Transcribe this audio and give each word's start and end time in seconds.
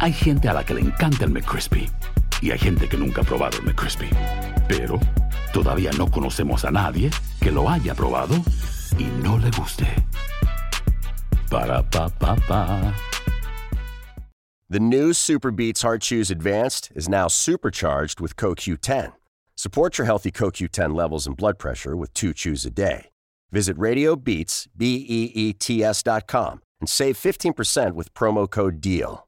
Hay 0.00 0.12
gente 0.12 0.48
a 0.48 0.52
la 0.52 0.64
que 0.64 0.74
le 0.74 0.80
encanta 0.80 1.24
el 1.24 1.30
McCrispy 1.32 1.90
y 2.40 2.52
hay 2.52 2.58
gente 2.58 2.88
que 2.88 2.96
nunca 2.96 3.22
ha 3.22 3.24
probado 3.24 3.58
el 3.58 3.64
McCrispy. 3.64 4.08
Pero 4.68 5.00
todavía 5.52 5.90
no 5.98 6.08
conocemos 6.08 6.64
a 6.64 6.70
nadie 6.70 7.10
que 7.40 7.50
lo 7.50 7.68
haya 7.68 7.96
probado 7.96 8.36
y 8.96 9.04
no 9.24 9.38
le 9.38 9.50
guste. 9.50 9.86
Para 11.50 11.82
pa 11.82 12.08
pa 12.10 12.36
pa. 12.46 12.94
The 14.70 14.78
new 14.78 15.12
Super 15.12 15.50
Beats 15.50 15.82
Heart 15.82 16.02
Chews 16.02 16.30
Advanced 16.30 16.92
is 16.94 17.08
now 17.08 17.26
supercharged 17.26 18.20
with 18.20 18.36
CoQ10. 18.36 19.14
Support 19.56 19.98
your 19.98 20.04
healthy 20.04 20.30
CoQ10 20.30 20.94
levels 20.94 21.26
and 21.26 21.36
blood 21.36 21.58
pressure 21.58 21.96
with 21.96 22.14
two 22.14 22.32
chews 22.32 22.64
a 22.64 22.70
day. 22.70 23.10
Visit 23.50 23.76
RadioBeats, 23.76 24.68
B-E-E-T-S 24.76 26.02
dot 26.04 26.28
com 26.28 26.60
and 26.80 26.88
save 26.88 27.16
15% 27.16 27.94
with 27.94 28.14
promo 28.14 28.48
code 28.48 28.80
DEAL. 28.80 29.27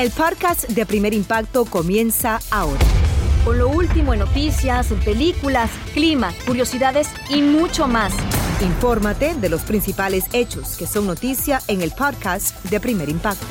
El 0.00 0.10
podcast 0.10 0.66
de 0.66 0.86
Primer 0.86 1.12
Impacto 1.12 1.66
comienza 1.66 2.40
ahora. 2.50 2.80
Con 3.44 3.58
lo 3.58 3.68
último 3.68 4.14
en 4.14 4.20
noticias, 4.20 4.86
películas, 5.04 5.70
clima, 5.92 6.32
curiosidades 6.46 7.06
y 7.28 7.42
mucho 7.42 7.86
más. 7.86 8.14
Infórmate 8.62 9.34
de 9.34 9.50
los 9.50 9.60
principales 9.60 10.24
hechos 10.32 10.78
que 10.78 10.86
son 10.86 11.06
noticia 11.06 11.60
en 11.68 11.82
el 11.82 11.90
podcast 11.90 12.64
de 12.64 12.80
Primer 12.80 13.10
Impacto. 13.10 13.44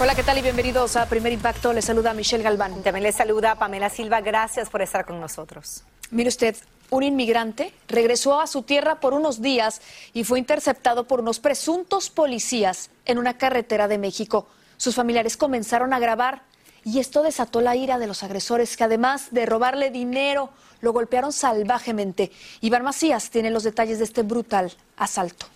Hola, 0.00 0.14
¿qué 0.14 0.22
tal 0.22 0.38
y 0.38 0.40
bienvenidos 0.40 0.96
a 0.96 1.06
Primer 1.06 1.34
Impacto? 1.34 1.74
Les 1.74 1.84
saluda 1.84 2.14
Michelle 2.14 2.42
Galván. 2.42 2.82
También 2.82 3.02
les 3.02 3.16
saluda 3.16 3.56
Pamela 3.56 3.90
Silva. 3.90 4.22
Gracias 4.22 4.70
por 4.70 4.80
estar 4.80 5.04
con 5.04 5.20
nosotros. 5.20 5.84
Mire 6.10 6.30
usted, 6.30 6.56
un 6.90 7.02
inmigrante 7.02 7.72
regresó 7.88 8.40
a 8.40 8.46
su 8.46 8.62
tierra 8.62 9.00
por 9.00 9.14
unos 9.14 9.42
días 9.42 9.80
y 10.12 10.24
fue 10.24 10.38
interceptado 10.38 11.04
por 11.04 11.20
unos 11.20 11.40
presuntos 11.40 12.10
policías 12.10 12.90
en 13.04 13.18
una 13.18 13.36
carretera 13.36 13.88
de 13.88 13.98
México. 13.98 14.46
Sus 14.76 14.94
familiares 14.94 15.36
comenzaron 15.36 15.92
a 15.92 15.98
grabar 15.98 16.42
y 16.84 16.98
esto 16.98 17.22
desató 17.22 17.60
la 17.60 17.76
ira 17.76 17.98
de 17.98 18.06
los 18.06 18.22
agresores 18.22 18.76
que 18.76 18.84
además 18.84 19.28
de 19.30 19.46
robarle 19.46 19.90
dinero, 19.90 20.50
lo 20.80 20.92
golpearon 20.92 21.32
salvajemente. 21.32 22.30
Iván 22.60 22.82
Macías 22.82 23.30
tiene 23.30 23.50
los 23.50 23.62
detalles 23.62 23.98
de 23.98 24.04
este 24.04 24.22
brutal 24.22 24.72
asalto. 24.96 25.46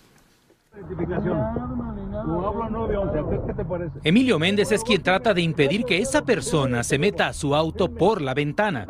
Emilio 4.05 4.39
Méndez 4.39 4.73
es 4.73 4.83
quien 4.83 5.03
trata 5.03 5.35
de 5.35 5.43
impedir 5.43 5.85
que 5.85 5.99
esa 5.99 6.25
persona 6.25 6.83
se 6.83 6.99
meta 6.99 7.29
a 7.29 7.33
su 7.33 7.55
auto 7.55 7.93
por 7.93 8.23
la 8.23 8.35
ventana. 8.35 8.87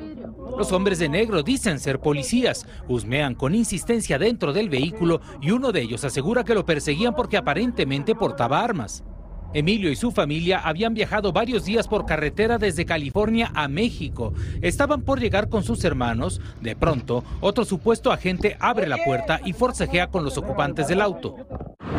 Los 0.57 0.73
hombres 0.73 0.99
de 0.99 1.09
negro 1.09 1.43
dicen 1.43 1.79
ser 1.79 2.01
policías, 2.01 2.67
husmean 2.89 3.35
con 3.35 3.55
insistencia 3.55 4.19
dentro 4.19 4.53
del 4.53 4.69
vehículo 4.69 5.21
y 5.41 5.51
uno 5.51 5.73
de 5.73 5.83
ellos 5.83 6.05
asegura 6.05 6.45
que 6.45 6.55
lo 6.55 6.65
perseguían 6.65 7.15
porque 7.15 7.37
aparentemente 7.37 8.15
portaba 8.15 8.61
armas. 8.61 9.05
Emilio 9.55 9.91
y 9.91 9.97
su 9.97 10.11
familia 10.11 10.59
habían 10.59 10.93
viajado 10.93 11.33
varios 11.33 11.65
días 11.65 11.89
por 11.89 12.05
carretera 12.05 12.59
desde 12.59 12.85
California 12.85 13.51
a 13.55 13.67
México. 13.67 14.35
Estaban 14.61 15.03
por 15.03 15.21
llegar 15.21 15.49
con 15.49 15.63
sus 15.63 15.85
hermanos. 15.85 16.41
De 16.61 16.77
pronto, 16.77 17.25
otro 17.41 17.65
supuesto 17.65 18.13
agente 18.13 18.59
abre 18.61 18.87
la 18.87 18.99
puerta 18.99 19.41
y 19.45 19.55
forcejea 19.55 20.09
con 20.09 20.23
los 20.23 20.37
ocupantes 20.37 20.89
del 20.89 21.01
auto. 21.01 21.37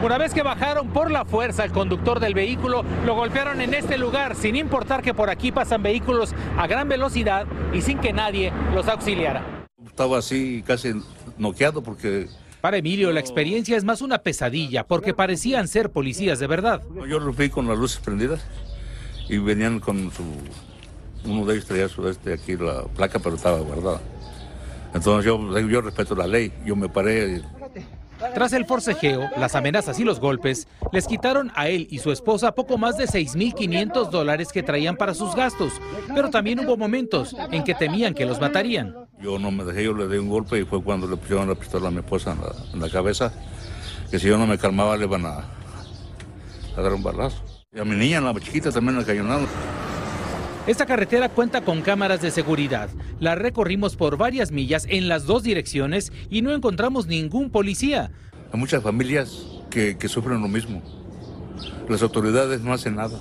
Una 0.04 0.18
vez 0.18 0.34
que 0.34 0.44
bajaron 0.44 0.88
por 0.90 1.12
la 1.12 1.26
fuerza 1.26 1.64
al 1.64 1.74
conductor 1.74 2.22
del 2.22 2.34
vehículo, 2.34 2.86
lo 3.06 3.16
golpearon 3.16 3.60
en 3.60 3.74
este 3.74 3.98
lugar, 3.98 4.36
sin 4.36 4.56
importar 4.56 5.02
que 5.02 5.14
por 5.14 5.30
aquí 5.30 5.52
pasan 5.52 5.84
vehículos 5.84 6.34
a 6.58 6.68
gran 6.68 6.88
velocidad 6.88 7.46
y 7.74 7.82
sin 7.82 8.00
que 8.00 8.14
nadie 8.14 8.54
los 8.74 8.88
auxiliara. 8.88 9.66
Estaba 9.86 10.20
así 10.20 10.64
casi 10.66 10.94
noqueado 11.38 11.84
porque 11.84 12.28
para 12.62 12.78
Emilio, 12.78 13.12
la 13.12 13.22
experiencia 13.22 13.78
es 13.78 13.86
más 13.86 14.02
una 14.02 14.20
pesadilla 14.20 14.86
porque 14.86 15.14
parecían 15.14 15.68
ser 15.68 15.92
policías 15.92 16.40
de 16.40 16.48
verdad. 16.48 16.82
Yo 17.08 17.20
lo 17.20 17.32
fui 17.32 17.50
con 17.50 17.68
las 17.68 17.78
luces 17.78 18.00
prendidas 18.00 18.42
y 19.30 19.38
venían 19.38 19.80
con 19.80 20.12
su. 20.12 20.24
Uno 21.24 21.46
de 21.46 21.56
ellos 21.56 21.66
traía 21.66 21.88
su, 21.88 22.08
este, 22.08 22.34
aquí 22.34 22.58
la 22.58 22.84
placa, 22.84 23.20
pero 23.20 23.36
estaba 23.36 23.60
guardada. 23.60 24.02
Entonces 24.94 25.26
yo, 25.26 25.60
yo 25.68 25.82
respeto 25.82 26.16
la 26.16 26.28
ley. 26.28 26.52
Yo 26.66 26.76
me 26.76 26.90
paré. 26.90 27.42
Tras 28.34 28.54
el 28.54 28.66
forcejeo, 28.66 29.30
las 29.38 29.56
amenazas 29.56 30.00
y 30.00 30.04
los 30.04 30.20
golpes, 30.20 30.68
les 30.92 31.08
quitaron 31.08 31.52
a 31.56 31.70
él 31.70 31.88
y 31.90 32.00
su 32.00 32.12
esposa 32.12 32.54
poco 32.54 32.78
más 32.78 32.98
de 32.98 33.06
6.500 33.06 34.10
dólares 34.10 34.52
que 34.52 34.64
traían 34.64 34.98
para 34.98 35.14
sus 35.14 35.36
gastos, 35.36 35.74
pero 36.14 36.30
también 36.30 36.60
hubo 36.60 36.78
momentos 36.78 37.36
en 37.52 37.64
que 37.64 37.74
temían 37.76 38.14
que 38.14 38.26
los 38.26 38.40
matarían. 38.40 38.94
Yo 39.22 39.40
no 39.40 39.52
me 39.52 39.64
dejé, 39.64 39.84
yo 39.86 39.94
le 39.94 40.08
di 40.08 40.18
un 40.18 40.30
golpe 40.30 40.60
y 40.60 40.66
fue 40.66 40.84
cuando 40.84 41.08
le 41.08 41.18
pusieron 41.18 41.48
la 41.48 41.56
pistola 41.56 41.88
a 41.88 41.92
mi 41.92 42.00
esposa 42.00 42.36
en 42.74 42.80
la, 42.80 42.90
cabeza, 42.90 43.32
que 44.12 44.20
si 44.20 44.28
yo 44.28 44.38
no 44.38 44.48
me 44.48 44.58
calmaba 44.58 44.98
le 44.98 45.06
a, 45.06 45.44
a 46.78 46.82
dar 46.82 46.94
un 46.94 47.04
balazo. 47.04 47.44
Y 47.72 47.80
a 47.80 47.86
mi 47.86 47.96
niña, 47.96 48.20
la 48.20 48.34
chiquita, 48.40 48.72
también 48.72 48.98
la 48.98 49.06
cañonaron. 49.06 49.48
Esta 50.70 50.86
carretera 50.86 51.30
cuenta 51.30 51.62
con 51.62 51.82
cámaras 51.82 52.22
de 52.22 52.30
seguridad. 52.30 52.92
La 53.20 53.34
recorrimos 53.34 53.96
por 53.96 54.18
varias 54.18 54.52
millas 54.52 54.86
en 54.88 55.08
las 55.08 55.26
dos 55.26 55.42
direcciones 55.42 56.14
y 56.30 56.44
no 56.44 56.54
encontramos 56.54 57.08
ningún 57.08 57.50
policía. 57.50 58.12
Hay 58.54 58.60
muchas 58.60 58.84
familias 58.84 59.48
que, 59.72 59.98
que 59.98 60.08
sufren 60.08 60.44
lo 60.44 60.48
mismo. 60.48 60.84
Las 61.90 62.04
autoridades 62.04 62.62
no 62.62 62.72
hacen 62.72 62.98
nada. 62.98 63.20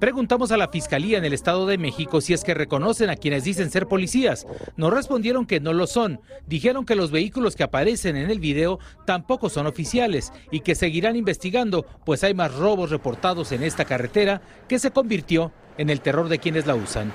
Preguntamos 0.00 0.50
a 0.50 0.56
la 0.56 0.66
Fiscalía 0.66 1.18
en 1.18 1.24
el 1.24 1.32
Estado 1.32 1.64
de 1.64 1.78
México 1.78 2.20
si 2.20 2.32
es 2.32 2.42
que 2.42 2.54
reconocen 2.54 3.08
a 3.08 3.14
quienes 3.14 3.44
dicen 3.44 3.70
ser 3.70 3.86
policías. 3.86 4.44
Nos 4.76 4.92
respondieron 4.92 5.46
que 5.46 5.60
no 5.60 5.72
lo 5.72 5.86
son. 5.86 6.20
Dijeron 6.48 6.84
que 6.84 6.96
los 6.96 7.12
vehículos 7.12 7.54
que 7.54 7.62
aparecen 7.62 8.16
en 8.16 8.32
el 8.32 8.40
video 8.40 8.80
tampoco 9.06 9.48
son 9.48 9.68
oficiales 9.68 10.32
y 10.50 10.60
que 10.60 10.74
seguirán 10.74 11.14
investigando, 11.14 11.86
pues 12.04 12.24
hay 12.24 12.34
más 12.34 12.52
robos 12.52 12.90
reportados 12.90 13.52
en 13.52 13.62
esta 13.62 13.84
carretera 13.84 14.42
que 14.66 14.80
se 14.80 14.90
convirtió 14.90 15.52
en 15.78 15.90
el 15.90 16.00
terror 16.00 16.28
de 16.28 16.38
quienes 16.38 16.66
la 16.66 16.74
usan. 16.74 17.12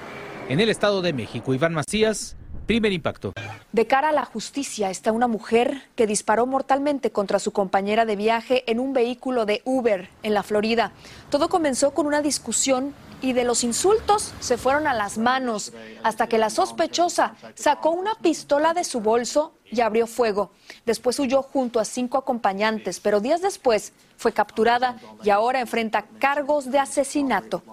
En 0.50 0.59
el 0.59 0.69
Estado 0.69 1.01
de 1.01 1.13
México, 1.13 1.53
Iván 1.53 1.74
Macías, 1.74 2.35
Primer 2.66 2.94
impacto. 2.94 3.34
De 3.74 3.88
cara 3.88 4.09
a 4.09 4.13
la 4.13 4.24
justicia 4.24 4.90
está 4.90 5.12
una 5.12 5.28
mujer 5.28 5.81
que 5.96 6.07
disparó 6.07 6.46
mortalmente 6.46 7.12
contra 7.12 7.40
su 7.40 7.52
compañera 7.52 8.06
de 8.06 8.16
viaje 8.16 8.63
en 8.72 8.79
un 8.79 8.94
vehículo 8.94 9.46
de 9.46 9.62
Uber 9.66 10.09
en 10.23 10.34
la 10.34 10.44
Florida. 10.44 10.94
Todo 11.29 11.50
comenzó 11.50 11.94
con 11.94 12.06
una 12.06 12.22
discusión 12.22 12.94
y 13.22 13.34
de 13.34 13.44
los 13.44 13.66
insultos 13.66 14.34
se 14.40 14.57
fueron 14.57 14.88
a 14.88 14.94
las 14.94 15.18
manos 15.18 15.73
hasta 16.03 16.28
que 16.28 16.38
la 16.38 16.50
sospechosa 16.50 17.35
sacó 17.56 17.91
una 17.91 18.16
pistola 18.16 18.73
de 18.73 18.85
su 18.85 19.02
bolso 19.02 19.53
y 19.66 19.81
abrió 19.81 20.07
fuego. 20.07 20.52
Después 20.85 21.19
huyó 21.19 21.41
junto 21.41 21.81
a 21.81 21.85
cinco 21.85 22.18
acompañantes, 22.18 23.02
pero 23.02 23.19
días 23.19 23.41
después 23.41 23.91
fue 24.18 24.31
capturada 24.31 24.97
y 25.24 25.29
ahora 25.29 25.59
enfrenta 25.59 26.03
cargos 26.19 26.72
de 26.72 26.79
asesinato. 26.79 27.63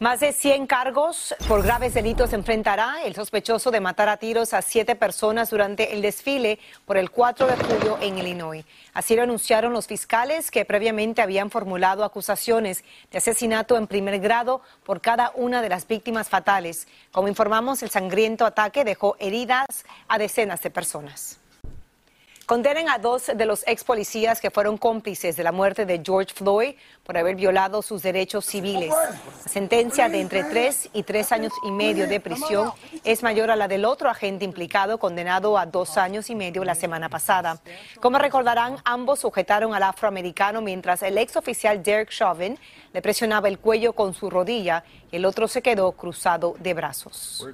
Más 0.00 0.20
de 0.20 0.32
100 0.32 0.66
cargos 0.66 1.34
por 1.46 1.62
graves 1.62 1.92
delitos 1.92 2.32
enfrentará 2.32 3.02
el 3.04 3.14
sospechoso 3.14 3.70
de 3.70 3.80
matar 3.80 4.08
a 4.08 4.16
tiros 4.16 4.54
a 4.54 4.62
siete 4.62 4.96
personas 4.96 5.50
durante 5.50 5.92
el 5.92 6.00
desfile 6.00 6.58
por 6.86 6.96
el 6.96 7.10
4 7.10 7.46
de 7.46 7.56
julio 7.58 7.98
en 8.00 8.16
Illinois. 8.16 8.64
Así 8.94 9.14
lo 9.14 9.24
anunciaron 9.24 9.74
los 9.74 9.86
fiscales 9.86 10.50
que 10.50 10.64
previamente 10.64 11.20
habían 11.20 11.50
formulado 11.50 12.02
acusaciones 12.02 12.82
de 13.10 13.18
asesinato 13.18 13.76
en 13.76 13.86
primer 13.86 14.20
grado 14.20 14.62
por 14.84 15.02
cada 15.02 15.32
una 15.34 15.60
de 15.60 15.68
las 15.68 15.86
víctimas 15.86 16.30
fatales. 16.30 16.88
Como 17.12 17.28
informamos, 17.28 17.82
el 17.82 17.90
sangriento 17.90 18.46
ataque 18.46 18.84
dejó 18.84 19.16
heridas 19.20 19.84
a 20.08 20.16
decenas 20.16 20.62
de 20.62 20.70
personas. 20.70 21.40
Condenen 22.50 22.88
a 22.88 22.98
dos 22.98 23.30
de 23.32 23.46
los 23.46 23.62
ex 23.68 23.84
policías 23.84 24.40
que 24.40 24.50
fueron 24.50 24.76
cómplices 24.76 25.36
de 25.36 25.44
la 25.44 25.52
muerte 25.52 25.86
de 25.86 26.02
George 26.04 26.34
Floyd 26.34 26.74
por 27.04 27.16
haber 27.16 27.36
violado 27.36 27.80
sus 27.80 28.02
derechos 28.02 28.44
civiles. 28.44 28.90
La 28.90 29.48
sentencia 29.48 30.08
de 30.08 30.20
entre 30.20 30.42
tres 30.42 30.88
y 30.92 31.04
tres 31.04 31.30
años 31.30 31.52
y 31.64 31.70
medio 31.70 32.08
de 32.08 32.18
prisión 32.18 32.72
es 33.04 33.22
mayor 33.22 33.52
a 33.52 33.56
la 33.56 33.68
del 33.68 33.84
otro 33.84 34.10
agente 34.10 34.44
implicado, 34.44 34.98
condenado 34.98 35.56
a 35.56 35.64
dos 35.64 35.96
años 35.96 36.28
y 36.28 36.34
medio 36.34 36.64
la 36.64 36.74
semana 36.74 37.08
pasada. 37.08 37.60
Como 38.00 38.18
recordarán, 38.18 38.78
ambos 38.84 39.20
sujetaron 39.20 39.72
al 39.72 39.84
afroamericano 39.84 40.60
mientras 40.60 41.04
el 41.04 41.18
ex 41.18 41.36
oficial 41.36 41.80
Derek 41.84 42.10
Chauvin 42.10 42.58
le 42.92 43.00
presionaba 43.00 43.46
el 43.46 43.60
cuello 43.60 43.92
con 43.92 44.12
su 44.12 44.28
rodilla 44.28 44.82
y 45.12 45.14
el 45.18 45.24
otro 45.24 45.46
se 45.46 45.62
quedó 45.62 45.92
cruzado 45.92 46.56
de 46.58 46.74
brazos. 46.74 47.46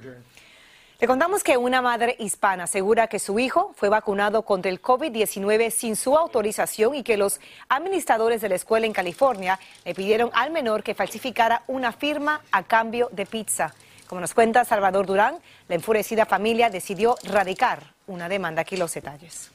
Le 0.99 1.05
contamos 1.05 1.43
que 1.43 1.57
una 1.57 1.83
madre 1.83 2.15
hispana 2.17 2.63
asegura 2.63 3.05
que 3.05 3.19
su 3.19 3.37
hijo 3.37 3.71
fue 3.75 3.87
vacunado 3.87 4.41
contra 4.41 4.71
el 4.71 4.81
COVID-19 4.81 5.69
sin 5.69 5.95
su 5.95 6.17
autorización 6.17 6.95
y 6.95 7.03
que 7.03 7.17
los 7.17 7.39
administradores 7.69 8.41
de 8.41 8.49
la 8.49 8.55
escuela 8.55 8.87
en 8.87 8.93
California 8.93 9.59
le 9.85 9.93
pidieron 9.93 10.31
al 10.33 10.49
menor 10.49 10.81
que 10.81 10.95
falsificara 10.95 11.61
una 11.67 11.91
firma 11.91 12.41
a 12.51 12.63
cambio 12.63 13.09
de 13.11 13.27
pizza. 13.27 13.75
Como 14.07 14.21
nos 14.21 14.33
cuenta 14.33 14.65
Salvador 14.65 15.05
Durán, 15.05 15.37
la 15.67 15.75
enfurecida 15.75 16.25
familia 16.25 16.71
decidió 16.71 17.15
radicar 17.25 17.93
una 18.07 18.27
demanda. 18.27 18.63
Aquí 18.63 18.75
los 18.75 18.91
detalles. 18.91 19.51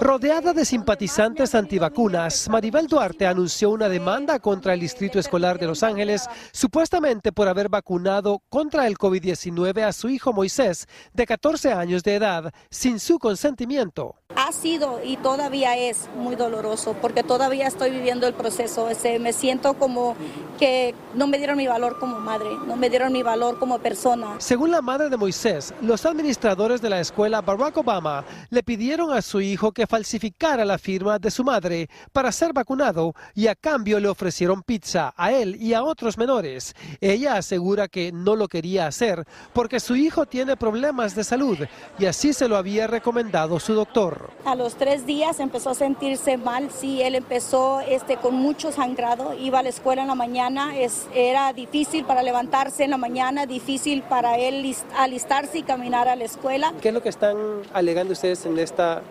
Rodeada 0.00 0.52
de 0.52 0.64
simpatizantes 0.64 1.54
antivacunas, 1.54 2.48
Maribel 2.48 2.86
Duarte 2.86 3.26
anunció 3.26 3.70
una 3.70 3.88
demanda 3.88 4.38
contra 4.38 4.74
el 4.74 4.80
Distrito 4.80 5.18
Escolar 5.18 5.58
de 5.58 5.66
Los 5.66 5.82
Ángeles, 5.82 6.28
supuestamente 6.52 7.32
por 7.32 7.48
haber 7.48 7.68
vacunado 7.68 8.42
contra 8.48 8.86
el 8.86 8.96
COVID-19 8.96 9.82
a 9.82 9.92
su 9.92 10.08
hijo 10.08 10.32
Moisés, 10.32 10.86
de 11.12 11.26
14 11.26 11.72
años 11.72 12.02
de 12.02 12.14
edad, 12.16 12.52
sin 12.70 13.00
su 13.00 13.18
consentimiento. 13.18 14.16
Ha 14.46 14.52
sido 14.52 15.00
y 15.02 15.16
todavía 15.16 15.74
es 15.74 16.10
muy 16.16 16.36
doloroso 16.36 16.94
porque 17.00 17.22
todavía 17.22 17.66
estoy 17.66 17.90
viviendo 17.90 18.26
el 18.26 18.34
proceso 18.34 18.90
ese. 18.90 19.18
Me 19.18 19.32
siento 19.32 19.72
como 19.72 20.16
que 20.58 20.94
no 21.14 21.26
me 21.26 21.38
dieron 21.38 21.56
mi 21.56 21.66
valor 21.66 21.98
como 21.98 22.20
madre, 22.20 22.50
no 22.66 22.76
me 22.76 22.90
dieron 22.90 23.10
mi 23.10 23.22
valor 23.22 23.58
como 23.58 23.78
persona. 23.78 24.36
Según 24.40 24.70
la 24.70 24.82
madre 24.82 25.08
de 25.08 25.16
Moisés, 25.16 25.72
los 25.80 26.04
administradores 26.04 26.82
de 26.82 26.90
la 26.90 27.00
escuela 27.00 27.40
Barack 27.40 27.78
Obama 27.78 28.22
le 28.50 28.62
pidieron 28.62 29.14
a 29.14 29.22
su 29.22 29.40
hijo 29.40 29.72
que 29.72 29.86
falsificara 29.86 30.66
la 30.66 30.76
firma 30.76 31.18
de 31.18 31.30
su 31.30 31.42
madre 31.42 31.88
para 32.12 32.30
ser 32.30 32.52
vacunado 32.52 33.14
y 33.34 33.46
a 33.46 33.54
cambio 33.54 33.98
le 33.98 34.08
ofrecieron 34.08 34.62
pizza 34.62 35.14
a 35.16 35.32
él 35.32 35.56
y 35.56 35.72
a 35.72 35.82
otros 35.82 36.18
menores. 36.18 36.74
Ella 37.00 37.36
asegura 37.36 37.88
que 37.88 38.12
no 38.12 38.36
lo 38.36 38.48
quería 38.48 38.88
hacer 38.88 39.24
porque 39.54 39.80
su 39.80 39.96
hijo 39.96 40.26
tiene 40.26 40.54
problemas 40.54 41.14
de 41.14 41.24
salud 41.24 41.56
y 41.98 42.04
así 42.04 42.34
se 42.34 42.46
lo 42.46 42.58
había 42.58 42.86
recomendado 42.86 43.58
su 43.58 43.72
doctor. 43.72 44.33
A 44.44 44.54
los 44.54 44.74
tres 44.74 45.06
días 45.06 45.40
empezó 45.40 45.70
a 45.70 45.74
sentirse 45.74 46.36
mal, 46.36 46.70
sí, 46.70 47.00
él 47.00 47.14
empezó 47.14 47.80
este, 47.80 48.18
con 48.18 48.34
mucho 48.34 48.72
sangrado, 48.72 49.32
iba 49.34 49.60
a 49.60 49.62
la 49.62 49.70
escuela 49.70 50.02
en 50.02 50.08
la 50.08 50.14
mañana, 50.14 50.76
es, 50.76 51.06
era 51.14 51.52
difícil 51.54 52.04
para 52.04 52.22
levantarse 52.22 52.84
en 52.84 52.90
la 52.90 52.98
mañana, 52.98 53.46
difícil 53.46 54.02
para 54.02 54.36
él 54.36 54.76
alistarse 54.98 55.58
y 55.58 55.62
caminar 55.62 56.08
a 56.08 56.16
la 56.16 56.24
escuela. 56.24 56.74
¿Qué 56.82 56.88
es 56.88 56.94
lo 56.94 57.02
que 57.02 57.08
están 57.08 57.36
alegando 57.72 58.12
ustedes 58.12 58.44
en 58.44 58.58
esta 58.58 59.02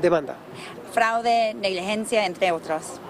demanda? 0.00 0.36
Fraude, 0.92 1.54
negligencia, 1.54 2.26
entre 2.26 2.50
otros. 2.50 3.00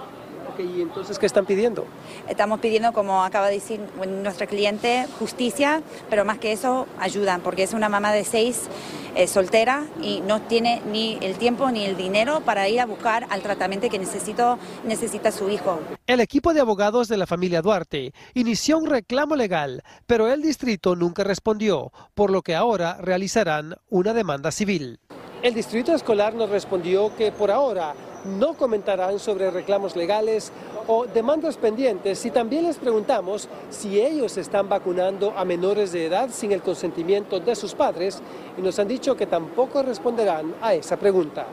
¿Y 0.62 0.82
entonces 0.82 1.18
qué 1.18 1.26
están 1.26 1.46
pidiendo? 1.46 1.86
Estamos 2.28 2.60
pidiendo, 2.60 2.92
como 2.92 3.24
acaba 3.24 3.48
de 3.48 3.54
decir 3.54 3.80
nuestra 4.22 4.46
cliente, 4.46 5.06
justicia, 5.18 5.82
pero 6.08 6.24
más 6.24 6.38
que 6.38 6.52
eso, 6.52 6.86
ayuda, 6.98 7.40
porque 7.42 7.62
es 7.62 7.72
una 7.72 7.88
mamá 7.88 8.12
de 8.12 8.24
seis, 8.24 8.68
eh, 9.14 9.26
soltera, 9.26 9.86
y 10.02 10.20
no 10.20 10.40
tiene 10.42 10.82
ni 10.90 11.18
el 11.20 11.36
tiempo 11.36 11.70
ni 11.70 11.84
el 11.84 11.96
dinero 11.96 12.40
para 12.40 12.68
ir 12.68 12.80
a 12.80 12.86
buscar 12.86 13.26
al 13.30 13.42
tratamiento 13.42 13.88
que 13.88 13.98
necesito, 13.98 14.58
necesita 14.84 15.32
su 15.32 15.48
hijo. 15.50 15.80
El 16.06 16.20
equipo 16.20 16.54
de 16.54 16.60
abogados 16.60 17.08
de 17.08 17.16
la 17.16 17.26
familia 17.26 17.62
Duarte 17.62 18.12
inició 18.34 18.78
un 18.78 18.86
reclamo 18.86 19.36
legal, 19.36 19.82
pero 20.06 20.28
el 20.32 20.42
distrito 20.42 20.96
nunca 20.96 21.24
respondió, 21.24 21.92
por 22.14 22.30
lo 22.30 22.42
que 22.42 22.54
ahora 22.54 22.98
realizarán 23.00 23.76
una 23.88 24.12
demanda 24.12 24.50
civil. 24.52 25.00
El 25.42 25.54
distrito 25.54 25.94
escolar 25.94 26.34
nos 26.34 26.50
respondió 26.50 27.16
que 27.16 27.32
por 27.32 27.50
ahora 27.50 27.94
no 28.24 28.54
comentarán 28.54 29.18
sobre 29.18 29.50
reclamos 29.50 29.96
legales 29.96 30.52
o 30.86 31.06
demandas 31.06 31.56
pendientes 31.56 32.24
y 32.24 32.30
también 32.30 32.64
les 32.64 32.76
preguntamos 32.76 33.48
si 33.70 34.00
ellos 34.00 34.36
están 34.36 34.68
vacunando 34.68 35.32
a 35.36 35.44
menores 35.44 35.92
de 35.92 36.06
edad 36.06 36.30
sin 36.32 36.52
el 36.52 36.62
consentimiento 36.62 37.40
de 37.40 37.54
sus 37.54 37.74
padres 37.74 38.20
y 38.56 38.62
nos 38.62 38.78
han 38.78 38.88
dicho 38.88 39.16
que 39.16 39.26
tampoco 39.26 39.82
responderán 39.82 40.54
a 40.60 40.74
esa 40.74 40.96
pregunta. 40.96 41.46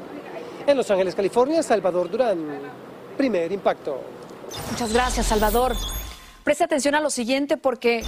En 0.66 0.76
Los 0.76 0.92
Ángeles, 0.92 1.16
California, 1.16 1.64
Salvador 1.64 2.10
Durán, 2.10 2.46
primer 3.16 3.52
impacto. 3.52 4.00
Muchas 4.72 4.94
gracias, 4.94 5.28
Salvador. 5.28 5.76
Preste 6.44 6.64
atención 6.64 6.96
a 6.96 7.02
lo 7.02 7.10
siguiente 7.10 7.58
porque 7.58 8.04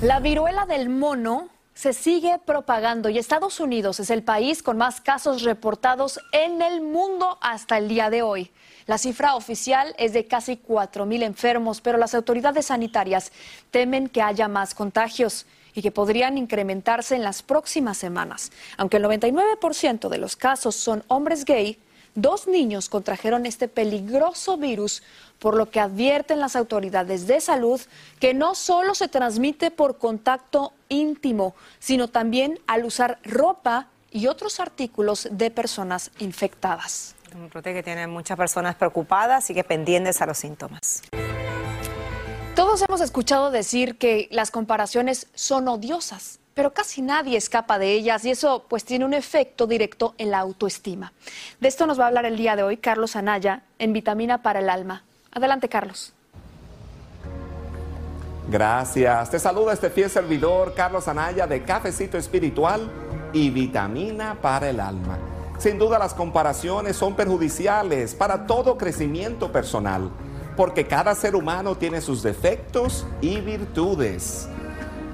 la 0.00 0.20
viruela 0.20 0.66
del 0.66 0.88
mono 0.88 1.48
se 1.74 1.92
sigue 1.92 2.38
propagando 2.44 3.08
y 3.08 3.18
Estados 3.18 3.58
Unidos 3.58 3.98
es 3.98 4.10
el 4.10 4.22
país 4.22 4.62
con 4.62 4.78
más 4.78 5.00
casos 5.00 5.42
reportados 5.42 6.20
en 6.32 6.62
el 6.62 6.80
mundo 6.80 7.36
hasta 7.40 7.78
el 7.78 7.88
día 7.88 8.10
de 8.10 8.22
hoy. 8.22 8.50
La 8.86 8.98
cifra 8.98 9.34
oficial 9.34 9.94
es 9.98 10.12
de 10.12 10.26
casi 10.26 10.56
4.000 10.56 11.22
enfermos, 11.24 11.80
pero 11.80 11.98
las 11.98 12.14
autoridades 12.14 12.66
sanitarias 12.66 13.32
temen 13.70 14.08
que 14.08 14.22
haya 14.22 14.46
más 14.46 14.74
contagios 14.74 15.46
y 15.74 15.82
que 15.82 15.90
podrían 15.90 16.38
incrementarse 16.38 17.16
en 17.16 17.24
las 17.24 17.42
próximas 17.42 17.96
semanas. 17.96 18.52
Aunque 18.76 18.98
el 18.98 19.04
99% 19.04 20.08
de 20.08 20.18
los 20.18 20.36
casos 20.36 20.76
son 20.76 21.02
hombres 21.08 21.44
gay, 21.44 21.78
dos 22.14 22.46
niños 22.46 22.88
contrajeron 22.88 23.46
este 23.46 23.68
peligroso 23.68 24.56
virus, 24.56 25.02
por 25.38 25.56
lo 25.56 25.70
que 25.70 25.80
advierten 25.80 26.40
las 26.40 26.56
autoridades 26.56 27.26
de 27.26 27.40
salud 27.40 27.80
que 28.20 28.34
no 28.34 28.54
solo 28.54 28.94
se 28.94 29.08
transmite 29.08 29.70
por 29.70 29.98
contacto 29.98 30.72
íntimo, 30.88 31.54
sino 31.78 32.08
también 32.08 32.60
al 32.66 32.84
usar 32.84 33.18
ropa 33.24 33.88
y 34.10 34.28
otros 34.28 34.60
artículos 34.60 35.28
de 35.30 35.50
personas 35.50 36.10
infectadas. 36.18 37.16
Un 37.34 37.48
brote 37.48 37.74
que 37.74 37.82
tiene 37.82 38.06
muchas 38.06 38.36
personas 38.36 38.76
preocupadas 38.76 39.50
y 39.50 39.54
que 39.54 39.64
pendientes 39.64 40.22
a 40.22 40.26
los 40.26 40.38
síntomas. 40.38 41.02
Todos 42.54 42.80
hemos 42.82 43.00
escuchado 43.00 43.50
decir 43.50 43.98
que 43.98 44.28
las 44.30 44.52
comparaciones 44.52 45.26
son 45.34 45.66
odiosas 45.66 46.38
pero 46.54 46.72
casi 46.72 47.02
nadie 47.02 47.36
escapa 47.36 47.78
de 47.78 47.92
ellas 47.92 48.24
y 48.24 48.30
eso 48.30 48.64
pues 48.68 48.84
tiene 48.84 49.04
un 49.04 49.12
efecto 49.12 49.66
directo 49.66 50.14
en 50.18 50.30
la 50.30 50.38
autoestima. 50.38 51.12
De 51.60 51.68
esto 51.68 51.86
nos 51.86 51.98
va 51.98 52.04
a 52.04 52.06
hablar 52.08 52.24
el 52.24 52.36
día 52.36 52.56
de 52.56 52.62
hoy 52.62 52.76
Carlos 52.76 53.16
Anaya 53.16 53.62
en 53.78 53.92
Vitamina 53.92 54.42
para 54.42 54.60
el 54.60 54.70
Alma. 54.70 55.04
Adelante, 55.32 55.68
Carlos. 55.68 56.12
Gracias. 58.48 59.30
Te 59.30 59.38
saluda 59.38 59.72
este 59.72 59.90
fiel 59.90 60.10
servidor 60.10 60.74
Carlos 60.74 61.08
Anaya 61.08 61.46
de 61.46 61.62
Cafecito 61.64 62.18
Espiritual 62.18 62.90
y 63.32 63.50
Vitamina 63.50 64.38
para 64.40 64.70
el 64.70 64.80
Alma. 64.80 65.18
Sin 65.58 65.78
duda 65.78 65.98
las 65.98 66.14
comparaciones 66.14 66.96
son 66.96 67.14
perjudiciales 67.14 68.14
para 68.14 68.46
todo 68.46 68.76
crecimiento 68.76 69.50
personal, 69.50 70.10
porque 70.56 70.86
cada 70.86 71.14
ser 71.14 71.34
humano 71.34 71.76
tiene 71.76 72.00
sus 72.00 72.22
defectos 72.22 73.06
y 73.20 73.40
virtudes. 73.40 74.48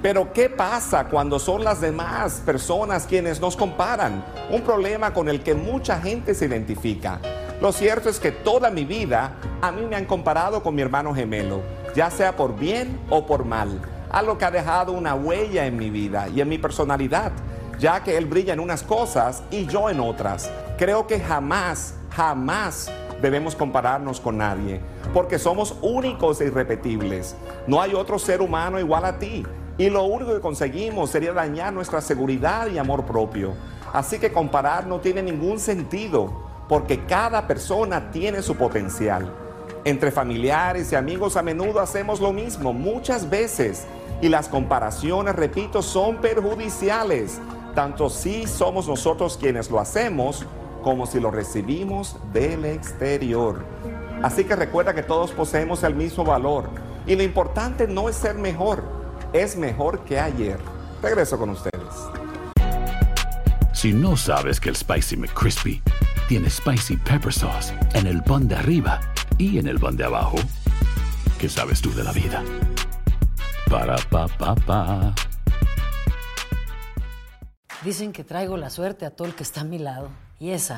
Pero 0.01 0.33
¿qué 0.33 0.49
pasa 0.49 1.05
cuando 1.05 1.37
son 1.37 1.63
las 1.63 1.79
demás 1.79 2.41
personas 2.43 3.05
quienes 3.05 3.39
nos 3.39 3.55
comparan? 3.55 4.25
Un 4.49 4.61
problema 4.61 5.13
con 5.13 5.29
el 5.29 5.43
que 5.43 5.53
mucha 5.53 5.99
gente 5.99 6.33
se 6.33 6.45
identifica. 6.45 7.19
Lo 7.61 7.71
cierto 7.71 8.09
es 8.09 8.19
que 8.19 8.31
toda 8.31 8.71
mi 8.71 8.83
vida 8.83 9.35
a 9.61 9.71
mí 9.71 9.83
me 9.83 9.95
han 9.95 10.05
comparado 10.05 10.63
con 10.63 10.73
mi 10.73 10.81
hermano 10.81 11.13
gemelo, 11.13 11.61
ya 11.95 12.09
sea 12.09 12.35
por 12.35 12.55
bien 12.55 12.99
o 13.11 13.27
por 13.27 13.45
mal, 13.45 13.79
algo 14.09 14.39
que 14.39 14.45
ha 14.45 14.49
dejado 14.49 14.91
una 14.91 15.13
huella 15.13 15.67
en 15.67 15.77
mi 15.77 15.91
vida 15.91 16.27
y 16.29 16.41
en 16.41 16.49
mi 16.49 16.57
personalidad, 16.57 17.31
ya 17.77 18.03
que 18.03 18.17
él 18.17 18.25
brilla 18.25 18.53
en 18.53 18.59
unas 18.59 18.81
cosas 18.81 19.43
y 19.51 19.67
yo 19.67 19.87
en 19.87 19.99
otras. 19.99 20.49
Creo 20.79 21.05
que 21.05 21.19
jamás, 21.19 21.93
jamás 22.09 22.91
debemos 23.21 23.55
compararnos 23.55 24.19
con 24.19 24.39
nadie, 24.39 24.81
porque 25.13 25.37
somos 25.37 25.75
únicos 25.83 26.41
e 26.41 26.45
irrepetibles. 26.45 27.35
No 27.67 27.79
hay 27.79 27.93
otro 27.93 28.17
ser 28.17 28.41
humano 28.41 28.79
igual 28.79 29.05
a 29.05 29.19
ti. 29.19 29.45
Y 29.81 29.89
lo 29.89 30.03
único 30.03 30.31
que 30.31 30.41
conseguimos 30.41 31.09
sería 31.09 31.33
dañar 31.33 31.73
nuestra 31.73 32.01
seguridad 32.01 32.67
y 32.67 32.77
amor 32.77 33.03
propio. 33.03 33.55
Así 33.91 34.19
que 34.19 34.31
comparar 34.31 34.85
no 34.85 34.99
tiene 34.99 35.23
ningún 35.23 35.59
sentido, 35.59 36.31
porque 36.69 37.03
cada 37.07 37.47
persona 37.47 38.11
tiene 38.11 38.43
su 38.43 38.55
potencial. 38.55 39.33
Entre 39.83 40.11
familiares 40.11 40.91
y 40.91 40.95
amigos 40.95 41.35
a 41.35 41.41
menudo 41.41 41.79
hacemos 41.79 42.21
lo 42.21 42.31
mismo, 42.31 42.73
muchas 42.73 43.27
veces. 43.27 43.87
Y 44.21 44.29
las 44.29 44.49
comparaciones, 44.49 45.35
repito, 45.35 45.81
son 45.81 46.17
perjudiciales, 46.17 47.39
tanto 47.73 48.11
si 48.11 48.45
somos 48.45 48.87
nosotros 48.87 49.35
quienes 49.35 49.71
lo 49.71 49.79
hacemos, 49.79 50.45
como 50.83 51.07
si 51.07 51.19
lo 51.19 51.31
recibimos 51.31 52.17
del 52.31 52.65
exterior. 52.65 53.65
Así 54.21 54.43
que 54.43 54.55
recuerda 54.55 54.93
que 54.93 55.01
todos 55.01 55.31
poseemos 55.31 55.81
el 55.81 55.95
mismo 55.95 56.23
valor. 56.23 56.69
Y 57.07 57.15
lo 57.15 57.23
importante 57.23 57.87
no 57.87 58.09
es 58.09 58.15
ser 58.15 58.35
mejor, 58.35 59.00
es 59.33 59.55
mejor 59.55 60.03
que 60.03 60.19
ayer. 60.19 60.59
Regreso 61.01 61.37
con 61.37 61.49
ustedes. 61.49 61.71
Si 63.73 63.93
no 63.93 64.15
sabes 64.15 64.59
que 64.59 64.69
el 64.69 64.75
Spicy 64.75 65.17
McCrispy 65.17 65.81
tiene 66.27 66.49
Spicy 66.49 66.97
Pepper 66.97 67.33
Sauce 67.33 67.73
en 67.93 68.07
el 68.07 68.21
pan 68.23 68.47
de 68.47 68.55
arriba 68.55 68.99
y 69.37 69.57
en 69.57 69.67
el 69.67 69.79
pan 69.79 69.97
de 69.97 70.03
abajo, 70.03 70.37
¿qué 71.39 71.49
sabes 71.49 71.81
tú 71.81 71.91
de 71.93 72.03
la 72.03 72.11
vida? 72.11 72.43
Para, 73.69 73.95
pa, 74.09 74.27
pa, 74.27 74.55
pa. 74.55 75.15
Dicen 77.83 78.11
que 78.11 78.23
traigo 78.23 78.57
la 78.57 78.69
suerte 78.69 79.05
a 79.05 79.11
todo 79.11 79.27
el 79.27 79.33
que 79.33 79.43
está 79.43 79.61
a 79.61 79.63
mi 79.63 79.79
lado. 79.79 80.09
Y 80.39 80.51
esa 80.51 80.77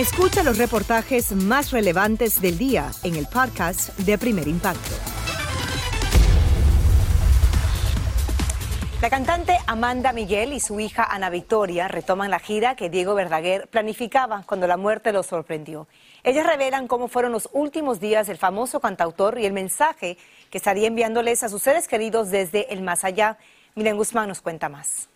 Escucha 0.00 0.42
los 0.42 0.56
reportajes 0.56 1.32
más 1.32 1.72
relevantes 1.72 2.40
del 2.40 2.56
día 2.56 2.90
en 3.02 3.16
el 3.16 3.26
podcast 3.26 3.98
de 3.98 4.16
Primer 4.16 4.48
Impacto. 4.48 4.94
La 9.02 9.10
cantante 9.10 9.58
Amanda 9.66 10.14
Miguel 10.14 10.54
y 10.54 10.60
su 10.60 10.80
hija 10.80 11.04
Ana 11.04 11.28
Victoria 11.28 11.86
retoman 11.86 12.30
la 12.30 12.38
gira 12.38 12.76
que 12.76 12.88
Diego 12.88 13.14
Verdaguer 13.14 13.68
planificaba 13.68 14.42
cuando 14.46 14.66
la 14.66 14.78
muerte 14.78 15.12
los 15.12 15.26
sorprendió. 15.26 15.86
Ellas 16.24 16.46
revelan 16.46 16.88
cómo 16.88 17.06
fueron 17.06 17.32
los 17.32 17.50
últimos 17.52 18.00
días 18.00 18.26
del 18.26 18.38
famoso 18.38 18.80
cantautor 18.80 19.38
y 19.38 19.44
el 19.44 19.52
mensaje 19.52 20.16
que 20.48 20.56
estaría 20.56 20.88
enviándoles 20.88 21.42
a 21.42 21.50
sus 21.50 21.60
seres 21.60 21.88
queridos 21.88 22.30
desde 22.30 22.72
el 22.72 22.80
más 22.80 23.04
allá. 23.04 23.36
Miren 23.74 23.98
Guzmán 23.98 24.28
nos 24.28 24.40
cuenta 24.40 24.70
más. 24.70 25.09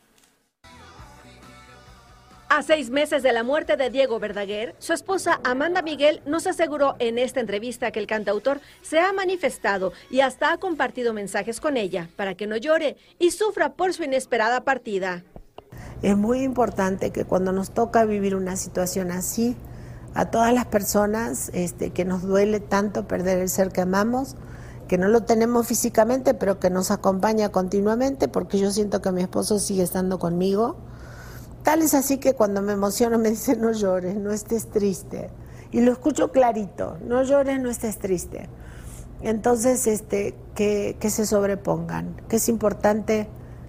A 2.57 2.63
seis 2.63 2.89
meses 2.89 3.25
de 3.25 3.33
la 3.33 3.43
muerte 3.43 3.77
de 3.77 3.91
Diego 3.91 4.21
Verdaguer, 4.21 4.77
su 4.79 4.93
esposa 4.93 5.41
Amanda 5.43 5.83
Miguel 5.83 6.23
nos 6.25 6.47
aseguró 6.47 6.95
en 7.01 7.19
esta 7.19 7.41
entrevista 7.41 7.91
que 7.91 7.99
el 7.99 8.07
cantautor 8.07 8.61
se 8.81 9.01
ha 9.01 9.13
manifestado 9.13 9.93
y 10.09 10.21
hasta 10.21 10.53
ha 10.53 10.59
compartido 10.59 11.13
mensajes 11.13 11.61
con 11.61 11.77
ella 11.77 12.09
para 12.15 12.37
que 12.37 12.47
no 12.47 12.57
llore 12.57 12.97
y 13.19 13.33
sufra 13.33 13.73
por 13.73 13.93
su 13.93 14.05
inesperada 14.05 14.61
partida. 14.61 15.25
Es 16.01 16.17
muy 16.17 16.43
importante 16.43 17.11
que 17.11 17.25
cuando 17.25 17.51
nos 17.51 17.73
toca 17.73 18.05
vivir 18.05 18.37
una 18.37 18.55
situación 18.55 19.11
así, 19.11 19.57
a 20.15 20.31
todas 20.31 20.55
las 20.55 20.67
personas 20.67 21.51
este, 21.55 21.91
que 21.91 22.05
nos 22.05 22.23
duele 22.23 22.61
tanto 22.61 23.09
perder 23.09 23.41
el 23.41 23.49
ser 23.49 23.73
que 23.73 23.81
amamos, 23.81 24.37
que 24.87 24.97
no 24.97 25.09
lo 25.09 25.25
tenemos 25.25 25.67
físicamente, 25.67 26.35
pero 26.35 26.61
que 26.61 26.71
nos 26.71 26.93
acompaña 26.93 27.49
continuamente, 27.49 28.29
porque 28.29 28.61
yo 28.61 28.71
siento 28.71 29.03
que 29.03 29.11
mi 29.11 29.23
esposo 29.23 29.59
sigue 29.59 29.83
estando 29.83 30.21
conmigo 30.21 30.77
Tal 31.65 31.81
es 31.81 31.95
así 31.95 32.19
que 32.19 32.35
cuando 32.35 32.61
me 32.61 32.75
emociono 32.75 33.19
me 33.19 33.31
dice, 33.31 33.57
no 33.57 33.73
llores, 33.73 34.17
no 34.17 34.33
estés 34.33 34.71
triste. 34.71 35.31
Y 35.73 35.81
lo 35.81 35.93
escucho 35.93 36.31
clarito, 36.31 36.99
no 37.07 37.23
llores, 37.23 37.59
no 37.59 37.71
estés 37.71 37.99
triste. 37.99 38.51
Entonces, 39.23 39.87
este, 39.87 40.35
que, 40.55 40.97
que 41.01 41.09
se 41.09 41.25
sobrepongan, 41.25 42.21
que 42.29 42.37
es 42.37 42.51
importante 42.51 43.29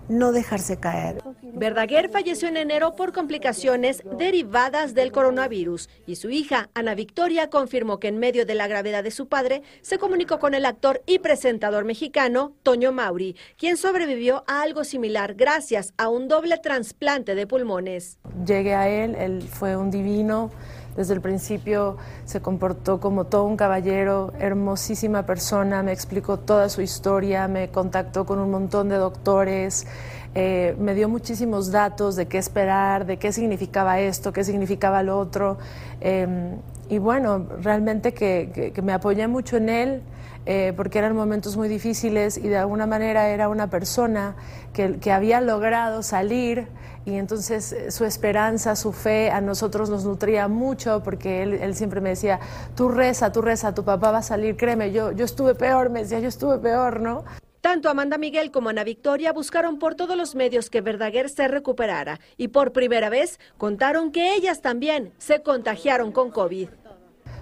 no 0.09 0.31
dejarse 0.31 0.77
caer. 0.77 1.21
Verdaguer 1.41 2.09
falleció 2.09 2.47
en 2.47 2.57
enero 2.57 2.95
por 2.95 3.13
complicaciones 3.13 4.03
derivadas 4.17 4.93
del 4.93 5.12
coronavirus 5.12 5.89
y 6.05 6.15
su 6.15 6.29
hija, 6.29 6.69
Ana 6.74 6.95
Victoria, 6.95 7.50
confirmó 7.50 8.00
que 8.00 8.07
en 8.07 8.17
medio 8.17 8.45
de 8.45 8.55
la 8.55 8.67
gravedad 8.67 9.03
de 9.03 9.12
su 9.12 9.27
padre 9.27 9.63
se 9.81 9.97
comunicó 9.97 10.39
con 10.39 10.53
el 10.53 10.65
actor 10.65 11.01
y 11.05 11.19
presentador 11.19 11.85
mexicano 11.85 12.53
Toño 12.63 12.91
Mauri, 12.91 13.35
quien 13.57 13.77
sobrevivió 13.77 14.43
a 14.47 14.62
algo 14.62 14.83
similar 14.83 15.35
gracias 15.35 15.93
a 15.97 16.09
un 16.09 16.27
doble 16.27 16.57
trasplante 16.57 17.35
de 17.35 17.47
pulmones. 17.47 18.19
Llegué 18.45 18.75
a 18.75 18.89
él, 18.89 19.15
él 19.15 19.41
fue 19.41 19.75
un 19.75 19.91
divino. 19.91 20.51
Desde 20.95 21.13
el 21.13 21.21
principio 21.21 21.97
se 22.23 22.41
comportó 22.41 23.01
como 23.01 23.25
todo 23.25 23.43
un 23.43 23.57
caballero, 23.57 24.31
hermosísima 24.39 25.25
persona, 25.25 25.83
me 25.83 25.91
explicó 25.91 26.37
toda 26.39 26.69
su 26.69 26.81
historia, 26.81 27.47
me 27.49 27.69
contactó 27.69 28.25
con 28.25 28.39
un 28.39 28.49
montón 28.49 28.87
de 28.87 28.95
doctores, 28.95 29.87
eh, 30.35 30.75
me 30.79 30.95
dio 30.95 31.09
muchísimos 31.09 31.71
datos 31.71 32.15
de 32.15 32.27
qué 32.27 32.37
esperar, 32.37 33.05
de 33.05 33.17
qué 33.17 33.33
significaba 33.33 33.99
esto, 33.99 34.31
qué 34.31 34.43
significaba 34.45 35.03
lo 35.03 35.19
otro. 35.19 35.57
Em, 35.99 36.57
y 36.89 36.98
bueno, 36.98 37.46
realmente 37.62 38.13
que, 38.13 38.74
me 38.84 38.94
apoyé 38.94 39.27
mucho 39.27 39.58
en 39.58 39.70
él. 39.70 40.01
Eh, 40.48 40.74
porque 40.77 41.00
eran 41.00 41.15
momentos 41.15 41.58
muy 41.58 41.68
difíciles 41.68 42.38
y 42.38 42.50
de 42.50 42.58
alguna 42.58 42.86
manera 42.86 43.30
era 43.30 43.50
una 43.50 43.72
persona 43.72 44.36
que, 44.74 45.00
que 45.00 45.12
había 45.12 45.42
logrado 45.42 46.04
salir 46.04 46.68
y 47.06 47.15
entonces 47.15 47.72
eh, 47.72 47.92
su 47.92 48.04
esperanza, 48.04 48.75
su 48.75 48.92
fe 48.92 49.30
a 49.30 49.39
nosotros 49.39 49.89
nos 49.89 50.06
nutría 50.06 50.48
mucho 50.48 51.04
porque 51.04 51.44
él, 51.44 51.75
siempre 51.75 52.01
me 52.01 52.10
decía, 52.10 52.39
tú 52.75 52.89
reza, 52.89 53.32
tú 53.32 53.42
reza, 53.42 53.74
tu 53.74 53.84
papá 53.84 54.12
va 54.12 54.18
a 54.20 54.24
salir, 54.24 54.58
créeme, 54.58 54.92
yo, 54.92 55.12
yo 55.12 55.24
estuve 55.24 55.54
peor, 55.54 55.89
me 55.89 56.01
decía, 56.01 56.20
yo 56.20 56.27
estuve 56.27 56.58
peor, 56.58 57.00
¿no? 57.00 57.24
Tanto 57.65 57.89
Amanda 57.89 58.19
Miguel 58.19 58.51
como 58.51 58.69
Ana 58.69 58.84
Victoria 58.84 59.34
buscaron 59.34 59.79
por 59.79 59.95
todos 59.95 60.15
los 60.15 60.36
medios 60.36 60.69
que 60.69 60.81
Verdaguer 60.81 61.29
se 61.29 61.48
recuperara 61.48 62.19
y 62.38 62.50
por 62.50 62.74
primera 62.74 63.10
vez 63.10 63.39
contaron 63.57 64.12
que 64.12 64.36
ellas 64.36 64.62
también 64.62 65.13
se 65.17 65.41
contagiaron 65.41 66.12
con 66.12 66.29
COVID. 66.29 66.69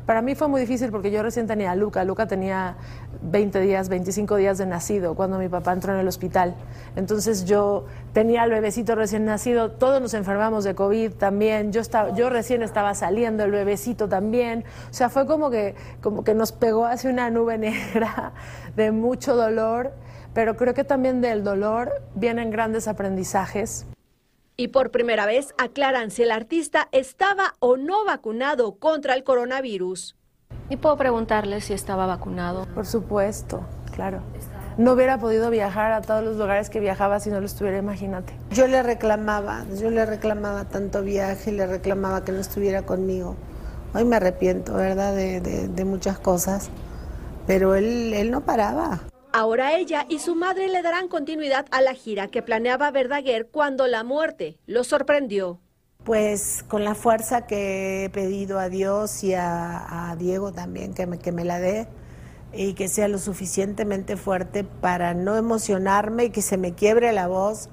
Para 0.06 0.22
mí 0.22 0.34
fue 0.34 0.48
muy 0.48 0.62
difícil 0.62 0.92
porque 0.92 1.12
yo 1.12 1.24
recién 1.24 1.46
tenía 1.46 1.72
a 1.72 1.76
Luca. 1.76 2.06
Luca 2.06 2.26
tenía 2.26 2.78
20 3.22 3.60
días, 3.60 3.90
25 3.90 4.38
días 4.38 4.58
de 4.58 4.66
nacido 4.66 5.14
cuando 5.14 5.38
mi 5.38 5.50
papá 5.50 5.74
entró 5.74 5.94
en 5.94 6.00
el 6.00 6.08
hospital. 6.08 6.56
Entonces 6.96 7.44
yo 7.44 7.86
tenía 8.14 8.44
al 8.44 8.50
bebecito 8.50 8.96
recién 8.96 9.26
nacido, 9.26 9.72
todos 9.72 10.02
nos 10.02 10.14
enfermamos 10.14 10.64
de 10.64 10.74
COVID 10.74 11.14
también. 11.16 11.74
Yo, 11.74 11.82
estaba, 11.82 12.14
yo 12.16 12.30
recién 12.30 12.64
estaba 12.64 12.94
saliendo, 12.96 13.44
el 13.44 13.52
bebecito 13.52 14.08
también. 14.08 14.64
O 14.90 14.94
sea, 14.94 15.10
fue 15.10 15.26
como 15.26 15.50
que, 15.50 15.76
como 16.02 16.24
que 16.24 16.34
nos 16.34 16.54
pegó 16.54 16.86
hacia 16.86 17.10
una 17.10 17.30
nube 17.30 17.58
negra 17.58 18.34
de 18.76 18.92
mucho 18.92 19.36
dolor, 19.36 19.92
pero 20.34 20.56
creo 20.56 20.74
que 20.74 20.84
también 20.84 21.22
del 21.22 21.44
dolor 21.44 22.02
vienen 22.16 22.52
grandes 22.52 22.88
aprendizajes. 22.88 23.86
Y 24.56 24.70
por 24.70 24.92
primera 24.92 25.26
vez 25.26 25.54
aclaran 25.58 26.12
si 26.12 26.24
el 26.24 26.32
artista 26.32 26.88
estaba 26.92 27.56
o 27.60 27.78
no 27.78 28.06
vacunado 28.06 28.76
contra 28.76 29.16
el 29.16 29.24
coronavirus. 29.24 30.16
¿Y 30.70 30.78
puedo 30.78 30.96
preguntarle 30.98 31.62
si 31.62 31.74
estaba 31.74 32.06
vacunado? 32.06 32.68
Por 32.74 32.86
supuesto, 32.86 33.66
claro. 33.94 34.22
No 34.78 34.94
hubiera 34.94 35.20
podido 35.20 35.50
viajar 35.50 35.92
a 35.92 36.02
todos 36.02 36.24
los 36.24 36.38
lugares 36.38 36.70
que 36.70 36.80
viajaba 36.80 37.20
si 37.20 37.30
no 37.30 37.40
lo 37.40 37.46
estuviera, 37.46 37.78
imagínate. 37.78 38.34
Yo 38.52 38.68
le 38.68 38.82
reclamaba, 38.82 39.66
yo 39.80 39.92
le 39.92 40.06
reclamaba 40.06 40.66
tanto 40.66 41.04
viaje, 41.04 41.52
le 41.52 41.68
reclamaba 41.68 42.24
que 42.24 42.32
no 42.32 42.40
estuviera 42.40 42.84
conmigo. 42.84 43.36
Hoy 43.94 44.06
me 44.06 44.16
arrepiento, 44.16 44.74
¿verdad?, 44.74 45.16
de, 45.16 45.42
de 45.42 45.86
muchas 45.86 46.18
cosas, 46.18 46.70
pero 47.46 47.76
él, 47.76 48.14
él 48.14 48.32
no 48.32 48.42
paraba. 48.42 49.02
Ahora 49.36 49.76
ella 49.76 50.06
y 50.10 50.20
su 50.20 50.36
madre 50.36 50.68
le 50.70 50.84
darán 50.84 51.08
continuidad 51.08 51.66
a 51.72 51.82
la 51.82 51.96
gira 51.96 52.28
que 52.28 52.44
planeaba 52.44 52.92
Verdaguer 52.92 53.48
cuando 53.48 53.88
la 53.88 54.04
muerte 54.04 54.60
lo 54.68 54.84
sorprendió. 54.84 55.60
Pues 56.04 56.64
con 56.68 56.84
la 56.84 56.94
fuerza 56.94 57.48
que 57.48 58.06
he 58.06 58.10
pedido 58.12 58.60
a 58.60 58.70
Dios 58.70 59.24
y 59.24 59.34
a, 59.34 60.16
Diego 60.20 60.52
también 60.52 60.94
que 60.94 61.08
me, 61.08 61.18
que 61.18 61.32
me 61.32 61.46
la 61.46 61.60
dé 61.60 61.88
y 62.54 62.76
que 62.76 62.88
sea 62.88 63.08
lo 63.08 63.18
suficientemente 63.18 64.18
fuerte 64.18 64.64
para 64.64 65.16
no 65.16 65.36
emocionarme 65.36 66.26
y 66.26 66.30
que 66.30 66.44
se 66.44 66.58
me 66.58 66.76
quiebre 66.76 67.12
la 67.12 67.28
voz, 67.28 67.70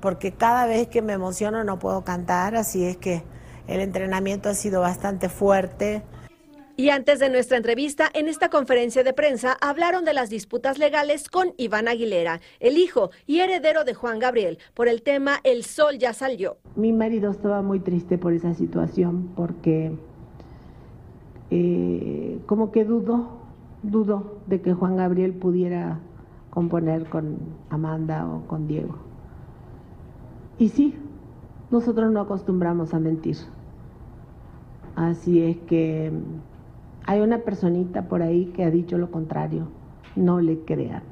porque 0.00 0.32
cada 0.32 0.64
vez 0.64 0.88
que 0.88 1.02
me 1.02 1.12
emociono 1.12 1.62
no 1.62 1.78
puedo 1.78 2.04
cantar, 2.04 2.56
así 2.56 2.86
es 2.86 2.96
que 2.96 3.22
el 3.66 3.80
entrenamiento 3.80 4.48
ha 4.48 4.54
sido 4.54 4.80
bastante 4.80 5.28
fuerte. 5.28 6.04
Y 6.74 6.88
antes 6.88 7.18
de 7.18 7.28
nuestra 7.28 7.58
entrevista, 7.58 8.08
en 8.14 8.28
esta 8.28 8.48
conferencia 8.48 9.04
de 9.04 9.12
prensa 9.12 9.58
hablaron 9.60 10.06
de 10.06 10.14
las 10.14 10.30
disputas 10.30 10.78
legales 10.78 11.28
con 11.28 11.52
Iván 11.58 11.86
Aguilera, 11.86 12.40
el 12.60 12.78
hijo 12.78 13.10
y 13.26 13.40
heredero 13.40 13.84
de 13.84 13.92
Juan 13.92 14.18
Gabriel, 14.18 14.58
por 14.72 14.88
el 14.88 15.02
tema 15.02 15.40
El 15.44 15.64
Sol 15.64 15.98
ya 15.98 16.14
salió. 16.14 16.56
Mi 16.74 16.94
marido 16.94 17.30
estaba 17.30 17.60
muy 17.60 17.80
triste 17.80 18.16
por 18.16 18.32
esa 18.32 18.54
situación 18.54 19.32
porque 19.36 19.92
eh, 21.50 22.38
como 22.46 22.72
que 22.72 22.86
dudo, 22.86 23.28
dudo 23.82 24.38
de 24.46 24.62
que 24.62 24.72
Juan 24.72 24.96
Gabriel 24.96 25.34
pudiera 25.34 26.00
componer 26.48 27.04
con 27.10 27.38
Amanda 27.68 28.26
o 28.26 28.46
con 28.46 28.66
Diego. 28.66 28.96
Y 30.58 30.70
sí, 30.70 30.94
nosotros 31.70 32.10
no 32.10 32.22
acostumbramos 32.22 32.94
a 32.94 32.98
mentir. 32.98 33.36
Así 34.96 35.42
es 35.42 35.58
que 35.66 36.10
hay 37.06 37.20
una 37.20 37.38
personita 37.38 38.02
por 38.08 38.22
ahí 38.22 38.46
que 38.54 38.64
ha 38.64 38.70
dicho 38.70 38.98
lo 38.98 39.10
contrario. 39.10 39.68
No 40.16 40.40
le 40.40 40.58
crean. 40.64 41.02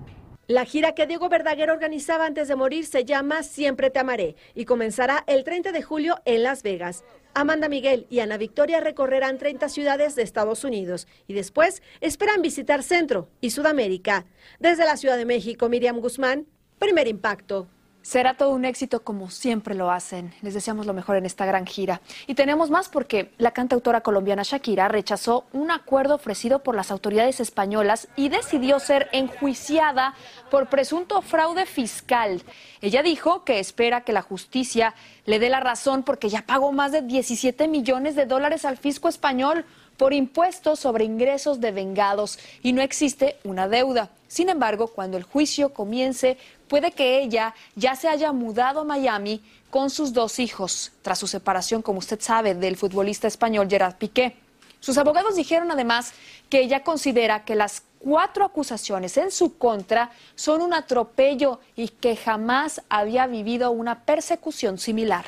La 0.47 0.65
gira 0.65 0.97
que 0.97 1.07
Diego 1.07 1.29
Verdaguer 1.29 1.71
organizaba 1.71 2.27
antes 2.27 2.49
de 2.49 2.57
morir 2.57 2.85
se 2.85 3.05
llama 3.05 3.45
Siempre 3.45 3.89
te 3.89 4.01
amaré 4.01 4.35
y 4.55 4.65
comenzará 4.65 5.23
el 5.29 5.45
30 5.45 5.71
de 5.71 5.83
julio 5.83 6.17
en 6.25 6.43
Las 6.43 6.65
Vegas. 6.65 7.05
Amanda 7.35 7.69
Miguel 7.69 8.07
y 8.11 8.19
Ana 8.19 8.37
Victoria 8.37 8.81
recorrerán 8.81 9.39
30 9.39 9.69
ciudades 9.69 10.17
de 10.17 10.23
Estados 10.23 10.65
Unidos 10.65 11.07
y 11.29 11.35
después 11.35 11.83
esperan 12.01 12.43
visitar 12.43 12.83
Centro 12.83 13.29
y 13.41 13.51
Sudamérica. 13.51 14.27
Desde 14.59 14.85
la 14.85 14.97
Ciudad 14.97 15.17
de 15.17 15.25
México, 15.25 15.69
Miriam 15.69 16.01
Guzmán, 16.01 16.47
primer 16.81 17.07
impacto. 17.07 17.69
Será 18.03 18.35
todo 18.35 18.51
un 18.51 18.65
éxito 18.65 19.05
como 19.05 19.29
siempre 19.29 19.75
lo 19.75 19.91
hacen. 19.91 20.33
Les 20.41 20.55
deseamos 20.55 20.87
lo 20.87 20.95
mejor 20.95 21.17
en 21.17 21.27
esta 21.27 21.45
gran 21.45 21.67
gira. 21.67 22.01
Y 22.27 22.35
tenemos 22.35 22.71
más 22.71 22.89
porque 22.89 23.31
la 23.37 23.51
cantautora 23.51 24.01
colombiana 24.01 24.43
Shakira 24.43 24.89
rechazó 24.89 25.45
un 25.53 25.71
acuerdo 25.71 26.15
ofrecido 26.15 26.63
por 26.63 26.75
las 26.75 26.91
autoridades 26.91 27.41
españolas 27.41 28.09
y 28.17 28.31
decidió 28.31 28.81
ser 28.81 29.11
enjuiciada 29.13 30.15
por 30.51 30.69
presunto 30.69 31.21
fraude 31.21 31.67
fiscal. 31.67 32.43
Ella 32.81 33.03
dijo 33.03 33.45
que 33.45 33.59
espera 33.59 34.01
que 34.01 34.15
la 34.15 34.23
justicia 34.23 34.95
le 35.27 35.39
dé 35.39 35.51
la 35.51 35.61
razón 35.61 36.03
porque 36.03 36.31
ya 36.31 36.43
pagó 36.47 36.73
más 36.73 36.93
de 36.93 37.03
17 37.03 37.69
millones 37.69 38.17
de 38.17 38.25
dólares 38.25 38.65
al 38.65 38.79
fisco 38.79 39.09
español 39.09 39.67
por 40.01 40.15
impuestos 40.15 40.81
sobre 40.81 41.05
ingresos 41.05 41.61
de 41.61 41.73
vengados 41.73 42.39
y 42.63 42.73
no 42.73 42.81
existe 42.81 43.37
una 43.45 43.69
deuda. 43.69 44.09
Sin 44.29 44.49
embargo, 44.49 44.87
cuando 44.87 45.19
el 45.19 45.25
juicio 45.25 45.75
comience, 45.75 46.39
puede 46.69 46.93
que 46.93 47.21
ella 47.21 47.55
ya 47.77 47.95
se 47.97 48.09
haya 48.09 48.33
mudado 48.33 48.81
a 48.81 48.85
Miami 48.85 49.43
con 49.69 49.91
sus 49.91 50.15
dos 50.15 50.39
hijos, 50.39 50.93
tras 51.03 51.19
su 51.19 51.27
separación, 51.27 51.83
como 51.83 51.99
usted 51.99 52.19
sabe, 52.19 52.55
del 52.55 52.79
futbolista 52.79 53.29
español 53.29 53.69
Gerard 53.69 53.97
Piqué. 53.97 54.39
Sus 54.81 54.97
abogados 54.97 55.37
dijeron 55.37 55.71
además 55.71 56.15
que 56.49 56.61
ella 56.63 56.83
considera 56.83 57.45
que 57.45 57.55
las 57.55 57.83
cuatro 57.99 58.47
acusaciones 58.47 59.19
en 59.19 59.31
su 59.31 59.59
contra 59.59 60.13
son 60.35 60.63
un 60.63 60.73
atropello 60.73 61.61
y 61.77 61.89
que 61.89 62.17
jamás 62.17 62.81
había 62.89 63.27
vivido 63.27 63.71
una 63.71 64.07
persecución 64.07 64.79
similar. 64.79 65.27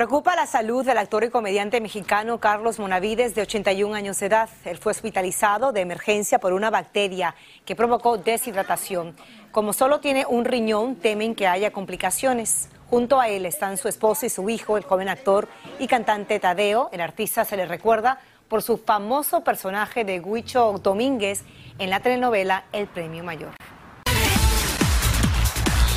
Preocupa 0.00 0.34
la 0.34 0.46
salud 0.46 0.82
del 0.82 0.96
actor 0.96 1.24
y 1.24 1.28
comediante 1.28 1.78
mexicano 1.78 2.40
Carlos 2.40 2.78
Monavides, 2.78 3.34
de 3.34 3.42
81 3.42 3.94
años 3.94 4.18
de 4.18 4.26
edad. 4.28 4.48
Él 4.64 4.78
fue 4.78 4.92
hospitalizado 4.92 5.72
de 5.72 5.82
emergencia 5.82 6.38
por 6.38 6.54
una 6.54 6.70
bacteria 6.70 7.34
que 7.66 7.76
provocó 7.76 8.16
deshidratación. 8.16 9.14
Como 9.52 9.74
solo 9.74 10.00
tiene 10.00 10.24
un 10.24 10.46
riñón, 10.46 10.96
temen 10.96 11.34
que 11.34 11.46
haya 11.46 11.70
complicaciones. 11.70 12.70
Junto 12.88 13.20
a 13.20 13.28
él 13.28 13.44
están 13.44 13.76
su 13.76 13.88
esposo 13.88 14.24
y 14.24 14.30
su 14.30 14.48
hijo, 14.48 14.78
el 14.78 14.84
joven 14.84 15.10
actor 15.10 15.48
y 15.78 15.86
cantante 15.86 16.40
Tadeo. 16.40 16.88
El 16.92 17.02
artista 17.02 17.44
se 17.44 17.58
le 17.58 17.66
recuerda 17.66 18.20
por 18.48 18.62
su 18.62 18.78
famoso 18.78 19.44
personaje 19.44 20.06
de 20.06 20.18
Huicho 20.20 20.80
Domínguez 20.82 21.44
en 21.78 21.90
la 21.90 22.00
telenovela 22.00 22.64
El 22.72 22.86
Premio 22.86 23.22
Mayor. 23.22 23.59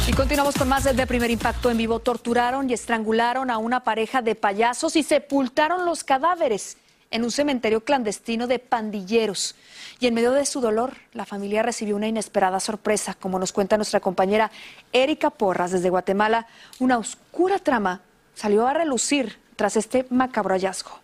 Y 0.06 0.12
continuamos 0.12 0.56
con 0.56 0.68
más 0.68 0.84
de 0.84 1.08
Primer 1.08 1.32
Impacto 1.32 1.72
en 1.72 1.78
Vivo. 1.78 2.00
Torturaron 2.00 2.70
y 2.70 2.74
estrangularon 2.74 3.50
a 3.50 3.58
una 3.58 3.86
pareja 3.86 4.22
de 4.22 4.36
payasos 4.36 4.98
y 4.98 5.04
sepultaron 5.04 5.86
los 5.86 6.04
cadáveres 6.04 6.78
en 7.10 7.24
un 7.24 7.32
cementerio 7.32 7.86
clandestino 7.86 8.46
de 8.48 8.60
pandilleros. 8.60 9.56
Y 10.02 10.08
en 10.08 10.14
medio 10.14 10.34
de 10.34 10.46
su 10.46 10.60
dolor, 10.60 10.94
la 11.14 11.26
familia 11.26 11.64
recibió 11.64 11.96
una 11.96 12.08
inesperada 12.08 12.60
sorpresa, 12.60 13.14
como 13.14 13.40
nos 13.40 13.54
cuenta 13.54 13.78
nuestra 13.78 14.02
compañera 14.02 14.52
Erika 14.92 15.30
Porras 15.30 15.72
desde 15.72 15.90
Guatemala. 15.90 16.48
Una 16.80 16.98
oscura 16.98 17.60
trama 17.60 18.02
salió 18.36 18.68
a 18.68 18.74
relucir 18.74 19.40
tras 19.56 19.78
este 19.78 20.06
macabro 20.10 20.54
hallazgo. 20.54 21.00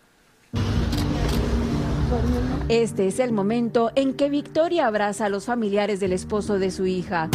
Este 2.68 3.06
es 3.06 3.18
el 3.18 3.32
momento 3.32 3.92
en 3.94 4.12
que 4.12 4.28
Victoria 4.28 4.86
abraza 4.86 5.24
a 5.24 5.28
los 5.30 5.46
familiares 5.46 6.00
del 6.00 6.12
esposo 6.12 6.58
de 6.58 6.70
su 6.70 6.86
hija 6.86 7.30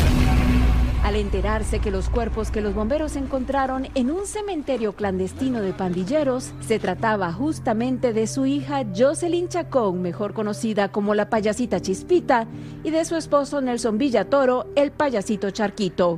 al 1.05 1.15
enterarse 1.17 1.77
que 1.77 1.91
los 1.91 2.09
cuerpos 2.09 2.49
que 2.49 2.61
los 2.61 2.73
bomberos 2.73 3.15
encontraron 3.15 3.87
en 3.93 4.09
un 4.09 4.25
cementerio 4.25 4.93
clandestino 4.93 5.61
de 5.61 5.71
pandilleros 5.71 6.51
se 6.61 6.79
trataba 6.79 7.31
justamente 7.31 8.11
de 8.11 8.25
su 8.25 8.47
hija 8.47 8.83
Jocelyn 8.97 9.47
Chacón, 9.47 10.01
mejor 10.01 10.33
conocida 10.33 10.91
como 10.91 11.13
la 11.13 11.29
payasita 11.29 11.79
Chispita, 11.79 12.47
y 12.83 12.89
de 12.89 13.05
su 13.05 13.17
esposo 13.17 13.61
Nelson 13.61 13.99
Villatoro, 13.99 14.65
el 14.75 14.91
payasito 14.91 15.51
Charquito. 15.51 16.17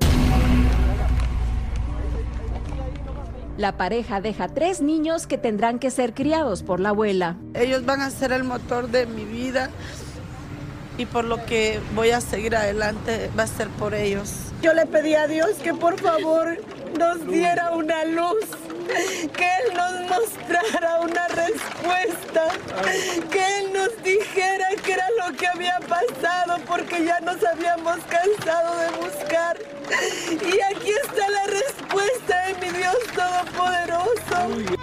La 3.58 3.76
pareja 3.76 4.22
deja 4.22 4.48
tres 4.48 4.82
niños 4.82 5.28
que 5.28 5.38
tendrán 5.38 5.80
que 5.80 5.92
ser 5.92 6.14
criados 6.14 6.64
por 6.64 6.80
la 6.80 6.90
abuela. 6.90 7.36
Ellos 7.56 7.86
van 7.86 8.00
a 8.00 8.10
ser 8.10 8.32
el 8.32 8.46
motor 8.46 8.88
de 8.88 9.06
mi 9.06 9.26
vida 9.26 9.70
y 10.98 11.06
por 11.06 11.26
lo 11.26 11.46
que 11.46 11.82
voy 11.94 12.12
a 12.12 12.22
seguir 12.22 12.56
adelante 12.56 13.30
va 13.38 13.44
a 13.44 13.48
ser 13.48 13.68
por 13.68 13.94
ellos. 13.94 14.47
Yo 14.62 14.74
le 14.74 14.86
pedí 14.86 15.14
a 15.14 15.28
Dios 15.28 15.58
que 15.64 15.74
por 15.74 16.00
favor 16.00 16.58
nos 16.98 17.28
diera 17.28 17.72
una 17.72 18.04
luz, 18.06 18.46
que 19.36 19.46
Él 19.46 19.74
nos 19.76 20.10
mostrara 20.10 21.00
una 21.02 21.28
respuesta, 21.28 22.44
que 23.32 23.60
Él 23.60 23.74
nos 23.74 24.04
dijera 24.04 24.68
qué 24.84 24.94
era 24.94 25.08
lo 25.26 25.38
que 25.38 25.48
había 25.48 25.80
pasado, 25.88 26.60
porque 26.66 27.06
ya 27.06 27.20
nos 27.20 27.38
habíamos 27.46 27.98
cansado 28.06 28.80
de 28.80 28.90
buscar. 28.98 29.58
Y 30.32 30.76
aquí 30.76 30.92
está 31.04 31.30
la 31.30 31.44
respuesta 31.46 32.46
de 32.48 32.54
mi 32.56 32.78
Dios 32.78 32.98
Todopoderoso. 33.16 34.78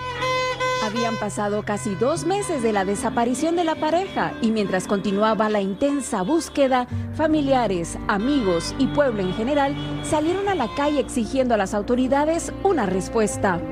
Habían 0.84 1.16
pasado 1.16 1.62
casi 1.62 1.94
dos 1.94 2.26
meses 2.26 2.62
de 2.62 2.70
la 2.70 2.84
desaparición 2.84 3.56
de 3.56 3.64
la 3.64 3.74
pareja 3.74 4.34
y 4.42 4.50
mientras 4.50 4.86
continuaba 4.86 5.48
la 5.48 5.62
intensa 5.62 6.20
búsqueda, 6.20 6.86
familiares, 7.14 7.96
amigos 8.06 8.74
y 8.78 8.88
pueblo 8.88 9.22
en 9.22 9.32
general 9.32 9.74
salieron 10.02 10.46
a 10.46 10.54
la 10.54 10.68
calle 10.74 11.00
exigiendo 11.00 11.54
a 11.54 11.56
las 11.56 11.72
autoridades 11.72 12.52
una 12.64 12.84
respuesta. 12.84 13.62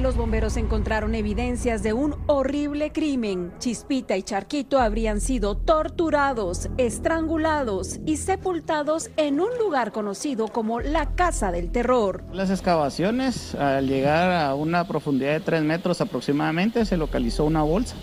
Los 0.00 0.16
bomberos 0.16 0.56
encontraron 0.58 1.14
evidencias 1.14 1.82
de 1.82 1.92
un 1.94 2.16
horrible 2.26 2.92
crimen. 2.92 3.52
Chispita 3.58 4.16
y 4.16 4.22
Charquito 4.22 4.78
habrían 4.78 5.20
sido 5.20 5.56
torturados, 5.56 6.68
estrangulados 6.76 8.00
y 8.04 8.18
sepultados 8.18 9.10
en 9.16 9.40
un 9.40 9.48
lugar 9.58 9.92
conocido 9.92 10.48
como 10.48 10.80
la 10.80 11.14
Casa 11.14 11.52
del 11.52 11.70
Terror. 11.70 12.22
Las 12.32 12.50
excavaciones, 12.50 13.54
al 13.54 13.86
llegar 13.86 14.30
a 14.30 14.54
una 14.54 14.86
profundidad 14.86 15.32
de 15.32 15.40
3 15.40 15.62
metros 15.62 16.00
aproximadamente, 16.00 16.84
se 16.84 16.96
localizó 16.98 17.44
una 17.44 17.62
bolsa 17.62 17.96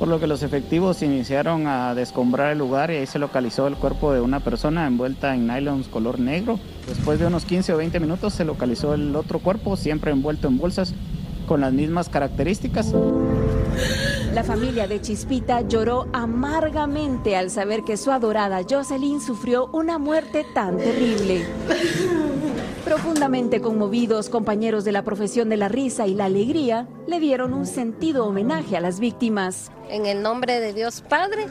por 0.00 0.08
lo 0.08 0.18
que 0.18 0.26
los 0.26 0.42
efectivos 0.42 1.02
iniciaron 1.02 1.66
a 1.66 1.94
descombrar 1.94 2.52
el 2.52 2.58
lugar 2.58 2.90
y 2.90 2.96
ahí 2.96 3.06
se 3.06 3.18
localizó 3.18 3.66
el 3.66 3.76
cuerpo 3.76 4.14
de 4.14 4.22
una 4.22 4.40
persona 4.40 4.86
envuelta 4.86 5.34
en 5.34 5.46
nylons 5.46 5.88
color 5.88 6.18
negro. 6.18 6.58
Después 6.88 7.18
de 7.18 7.26
unos 7.26 7.44
15 7.44 7.74
o 7.74 7.76
20 7.76 8.00
minutos 8.00 8.32
se 8.32 8.46
localizó 8.46 8.94
el 8.94 9.14
otro 9.14 9.40
cuerpo, 9.40 9.76
siempre 9.76 10.10
envuelto 10.10 10.48
en 10.48 10.56
bolsas 10.56 10.94
con 11.46 11.60
las 11.60 11.74
mismas 11.74 12.08
características. 12.08 12.94
La 14.32 14.42
familia 14.42 14.88
de 14.88 15.02
Chispita 15.02 15.68
lloró 15.68 16.08
amargamente 16.14 17.36
al 17.36 17.50
saber 17.50 17.84
que 17.84 17.98
su 17.98 18.10
adorada 18.10 18.62
Jocelyn 18.68 19.20
sufrió 19.20 19.66
una 19.66 19.98
muerte 19.98 20.46
tan 20.54 20.78
terrible. 20.78 21.44
Profundamente 22.84 23.60
conmovidos, 23.60 24.30
compañeros 24.30 24.84
de 24.84 24.92
la 24.92 25.02
profesión 25.04 25.48
de 25.48 25.56
la 25.56 25.68
risa 25.68 26.06
y 26.06 26.14
la 26.14 26.24
alegría 26.24 26.88
le 27.06 27.20
dieron 27.20 27.52
un 27.52 27.66
sentido 27.66 28.26
homenaje 28.26 28.76
a 28.76 28.80
las 28.80 29.00
víctimas. 29.00 29.70
En 29.90 30.06
el 30.06 30.22
nombre 30.22 30.60
de 30.60 30.72
Dios 30.72 31.02
Padre, 31.06 31.46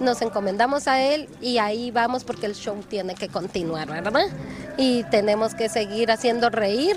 nos 0.00 0.22
encomendamos 0.22 0.88
a 0.88 1.02
Él 1.02 1.28
y 1.40 1.58
ahí 1.58 1.90
vamos 1.90 2.24
porque 2.24 2.46
el 2.46 2.54
show 2.54 2.76
tiene 2.88 3.14
que 3.14 3.28
continuar, 3.28 3.88
¿verdad? 3.88 4.26
Y 4.78 5.04
tenemos 5.04 5.54
que 5.54 5.68
seguir 5.68 6.10
haciendo 6.10 6.48
reír 6.48 6.96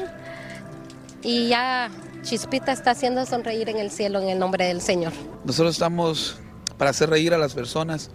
y 1.21 1.49
ya 1.49 1.91
Chispita 2.21 2.71
está 2.71 2.91
haciendo 2.91 3.25
sonreír 3.25 3.69
en 3.69 3.77
el 3.77 3.91
cielo 3.91 4.19
en 4.19 4.29
el 4.29 4.39
nombre 4.39 4.65
del 4.65 4.81
Señor. 4.81 5.11
Nosotros 5.43 5.75
estamos 5.75 6.37
para 6.77 6.91
hacer 6.91 7.09
reír 7.09 7.33
a 7.33 7.37
las 7.37 7.53
personas, 7.53 8.09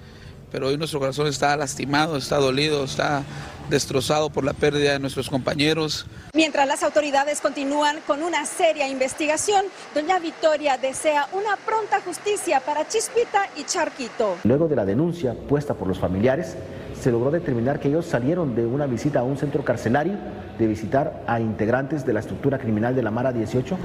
pero 0.51 0.69
hoy 0.69 0.77
nuestro 0.77 1.01
corazón 1.01 1.27
está 1.27 1.57
lastimado, 1.57 2.17
está 2.17 2.37
dolido, 2.37 2.85
está 2.85 3.23
destrozado 3.69 4.31
por 4.31 4.45
la 4.45 4.53
pérdida 4.53 4.93
de 4.93 4.99
nuestros 4.99 5.31
compañeros. 5.31 6.07
Mientras 6.35 6.67
las 6.67 6.83
autoridades 6.83 7.41
continúan 7.41 7.99
con 8.07 8.23
una 8.23 8.45
seria 8.47 8.89
investigación, 8.89 9.65
doña 9.95 10.19
Victoria 10.19 10.77
desea 10.77 11.29
una 11.33 11.57
pronta 11.65 12.01
justicia 12.01 12.61
para 12.61 12.87
Chispita 12.87 13.49
y 13.57 13.65
Charquito. 13.65 14.37
Luego 14.45 14.69
de 14.69 14.77
la 14.77 14.85
denuncia 14.85 15.35
puesta 15.35 15.75
por 15.75 15.89
los 15.89 15.99
familiares, 15.99 16.57
se 17.01 17.11
logró 17.11 17.31
determinar 17.31 17.81
que 17.81 17.89
ellos 17.89 18.07
salieron 18.07 18.55
de 18.55 18.67
una 18.67 18.87
visita 18.87 19.21
a 19.21 19.23
un 19.23 19.39
centro 19.39 19.65
carcelario, 19.65 20.15
de 20.59 20.67
visitar 20.67 21.23
a 21.27 21.41
integrantes 21.41 22.05
de 22.05 22.13
la 22.13 22.21
estructura 22.21 22.59
criminal 22.59 22.95
de 22.95 23.03
la 23.03 23.11
Mara 23.11 23.33
18 23.33 23.79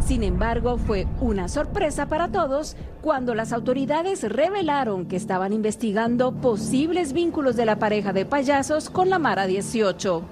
sin 0.00 0.22
embargo, 0.22 0.78
fue 0.78 1.06
una 1.20 1.48
sorpresa 1.48 2.06
para 2.06 2.28
todos 2.28 2.76
cuando 3.00 3.34
las 3.34 3.52
autoridades 3.52 4.22
revelaron 4.22 5.06
que 5.06 5.16
estaban 5.16 5.52
investigando 5.52 6.32
posibles 6.32 7.12
vínculos 7.12 7.56
de 7.56 7.66
la 7.66 7.78
pareja 7.78 8.12
de 8.12 8.24
payasos 8.24 8.90
con 8.90 9.10
la 9.10 9.18
Mara 9.18 9.46
18. 9.46 10.22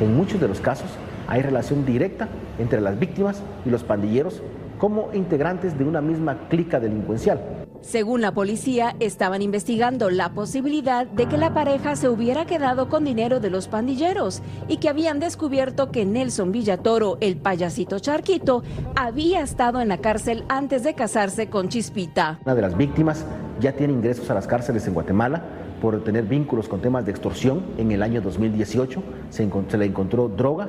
En 0.00 0.16
muchos 0.16 0.40
de 0.40 0.48
los 0.48 0.60
casos 0.60 0.90
hay 1.28 1.42
relación 1.42 1.86
directa 1.86 2.28
entre 2.58 2.80
las 2.80 2.98
víctimas 2.98 3.42
y 3.64 3.70
los 3.70 3.84
pandilleros 3.84 4.42
como 4.78 5.10
integrantes 5.12 5.78
de 5.78 5.84
una 5.84 6.00
misma 6.00 6.48
clica 6.48 6.80
delincuencial. 6.80 7.59
Según 7.82 8.20
la 8.20 8.32
policía, 8.32 8.94
estaban 9.00 9.40
investigando 9.42 10.10
la 10.10 10.32
posibilidad 10.32 11.06
de 11.06 11.26
que 11.26 11.38
la 11.38 11.54
pareja 11.54 11.96
se 11.96 12.08
hubiera 12.08 12.44
quedado 12.44 12.88
con 12.88 13.04
dinero 13.04 13.40
de 13.40 13.50
los 13.50 13.68
pandilleros 13.68 14.42
y 14.68 14.76
que 14.76 14.88
habían 14.88 15.18
descubierto 15.18 15.90
que 15.90 16.04
Nelson 16.04 16.52
Villatoro, 16.52 17.16
el 17.20 17.36
payasito 17.36 17.98
charquito, 17.98 18.62
había 18.96 19.40
estado 19.40 19.80
en 19.80 19.88
la 19.88 19.98
cárcel 19.98 20.44
antes 20.48 20.82
de 20.82 20.94
casarse 20.94 21.48
con 21.48 21.68
Chispita. 21.68 22.38
Una 22.44 22.54
de 22.54 22.62
las 22.62 22.76
víctimas 22.76 23.24
ya 23.60 23.72
tiene 23.72 23.94
ingresos 23.94 24.28
a 24.30 24.34
las 24.34 24.46
cárceles 24.46 24.86
en 24.86 24.94
Guatemala 24.94 25.42
por 25.80 26.04
tener 26.04 26.24
vínculos 26.24 26.68
con 26.68 26.82
temas 26.82 27.06
de 27.06 27.12
extorsión. 27.12 27.64
En 27.78 27.90
el 27.92 28.02
año 28.02 28.20
2018 28.20 29.02
se, 29.30 29.50
se 29.68 29.78
le 29.78 29.84
encontró 29.86 30.28
droga 30.28 30.68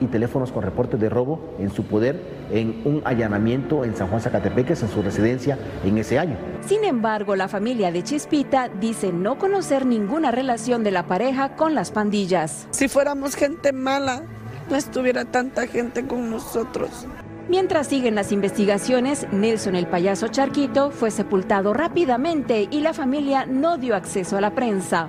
y 0.00 0.06
teléfonos 0.06 0.52
con 0.52 0.62
reportes 0.62 0.98
de 0.98 1.08
robo 1.08 1.54
en 1.58 1.70
su 1.70 1.84
poder 1.84 2.20
en 2.50 2.82
un 2.84 3.02
allanamiento 3.04 3.84
en 3.84 3.96
San 3.96 4.08
Juan 4.08 4.20
Zacatepeques, 4.20 4.82
en 4.82 4.88
su 4.88 5.02
residencia, 5.02 5.58
en 5.84 5.98
ese 5.98 6.18
año. 6.18 6.36
Sin 6.66 6.84
embargo, 6.84 7.36
la 7.36 7.48
familia 7.48 7.92
de 7.92 8.02
Chispita 8.02 8.68
dice 8.68 9.12
no 9.12 9.38
conocer 9.38 9.86
ninguna 9.86 10.30
relación 10.30 10.82
de 10.84 10.90
la 10.90 11.06
pareja 11.06 11.56
con 11.56 11.74
las 11.74 11.90
pandillas. 11.90 12.66
Si 12.70 12.88
fuéramos 12.88 13.34
gente 13.34 13.72
mala, 13.72 14.22
no 14.68 14.76
estuviera 14.76 15.24
tanta 15.24 15.66
gente 15.66 16.06
con 16.06 16.30
nosotros. 16.30 17.06
Mientras 17.48 17.88
siguen 17.88 18.14
las 18.14 18.30
investigaciones, 18.30 19.26
Nelson 19.32 19.74
el 19.74 19.88
payaso 19.88 20.28
Charquito 20.28 20.92
fue 20.92 21.10
sepultado 21.10 21.74
rápidamente 21.74 22.68
y 22.70 22.80
la 22.80 22.94
familia 22.94 23.44
no 23.44 23.76
dio 23.76 23.96
acceso 23.96 24.36
a 24.36 24.40
la 24.40 24.54
prensa. 24.54 25.08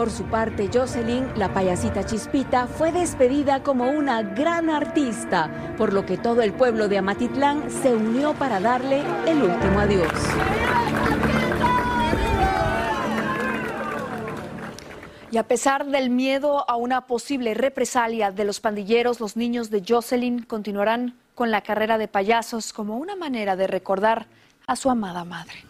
Por 0.00 0.10
su 0.10 0.24
parte, 0.24 0.70
Jocelyn, 0.72 1.30
la 1.36 1.52
payasita 1.52 2.06
Chispita, 2.06 2.66
fue 2.66 2.90
despedida 2.90 3.62
como 3.62 3.90
una 3.90 4.22
gran 4.22 4.70
artista, 4.70 5.50
por 5.76 5.92
lo 5.92 6.06
que 6.06 6.16
todo 6.16 6.40
el 6.40 6.54
pueblo 6.54 6.88
de 6.88 6.96
Amatitlán 6.96 7.70
se 7.70 7.94
unió 7.94 8.32
para 8.32 8.60
darle 8.60 9.02
el 9.26 9.42
último 9.42 9.78
adiós. 9.78 10.10
Y 15.30 15.36
a 15.36 15.42
pesar 15.42 15.84
del 15.84 16.08
miedo 16.08 16.64
a 16.66 16.76
una 16.76 17.02
posible 17.02 17.52
represalia 17.52 18.32
de 18.32 18.46
los 18.46 18.58
pandilleros, 18.58 19.20
los 19.20 19.36
niños 19.36 19.68
de 19.68 19.84
Jocelyn 19.86 20.44
continuarán 20.44 21.14
con 21.34 21.50
la 21.50 21.60
carrera 21.60 21.98
de 21.98 22.08
payasos 22.08 22.72
como 22.72 22.96
una 22.96 23.16
manera 23.16 23.54
de 23.54 23.66
recordar 23.66 24.28
a 24.66 24.76
su 24.76 24.88
amada 24.88 25.26
madre. 25.26 25.69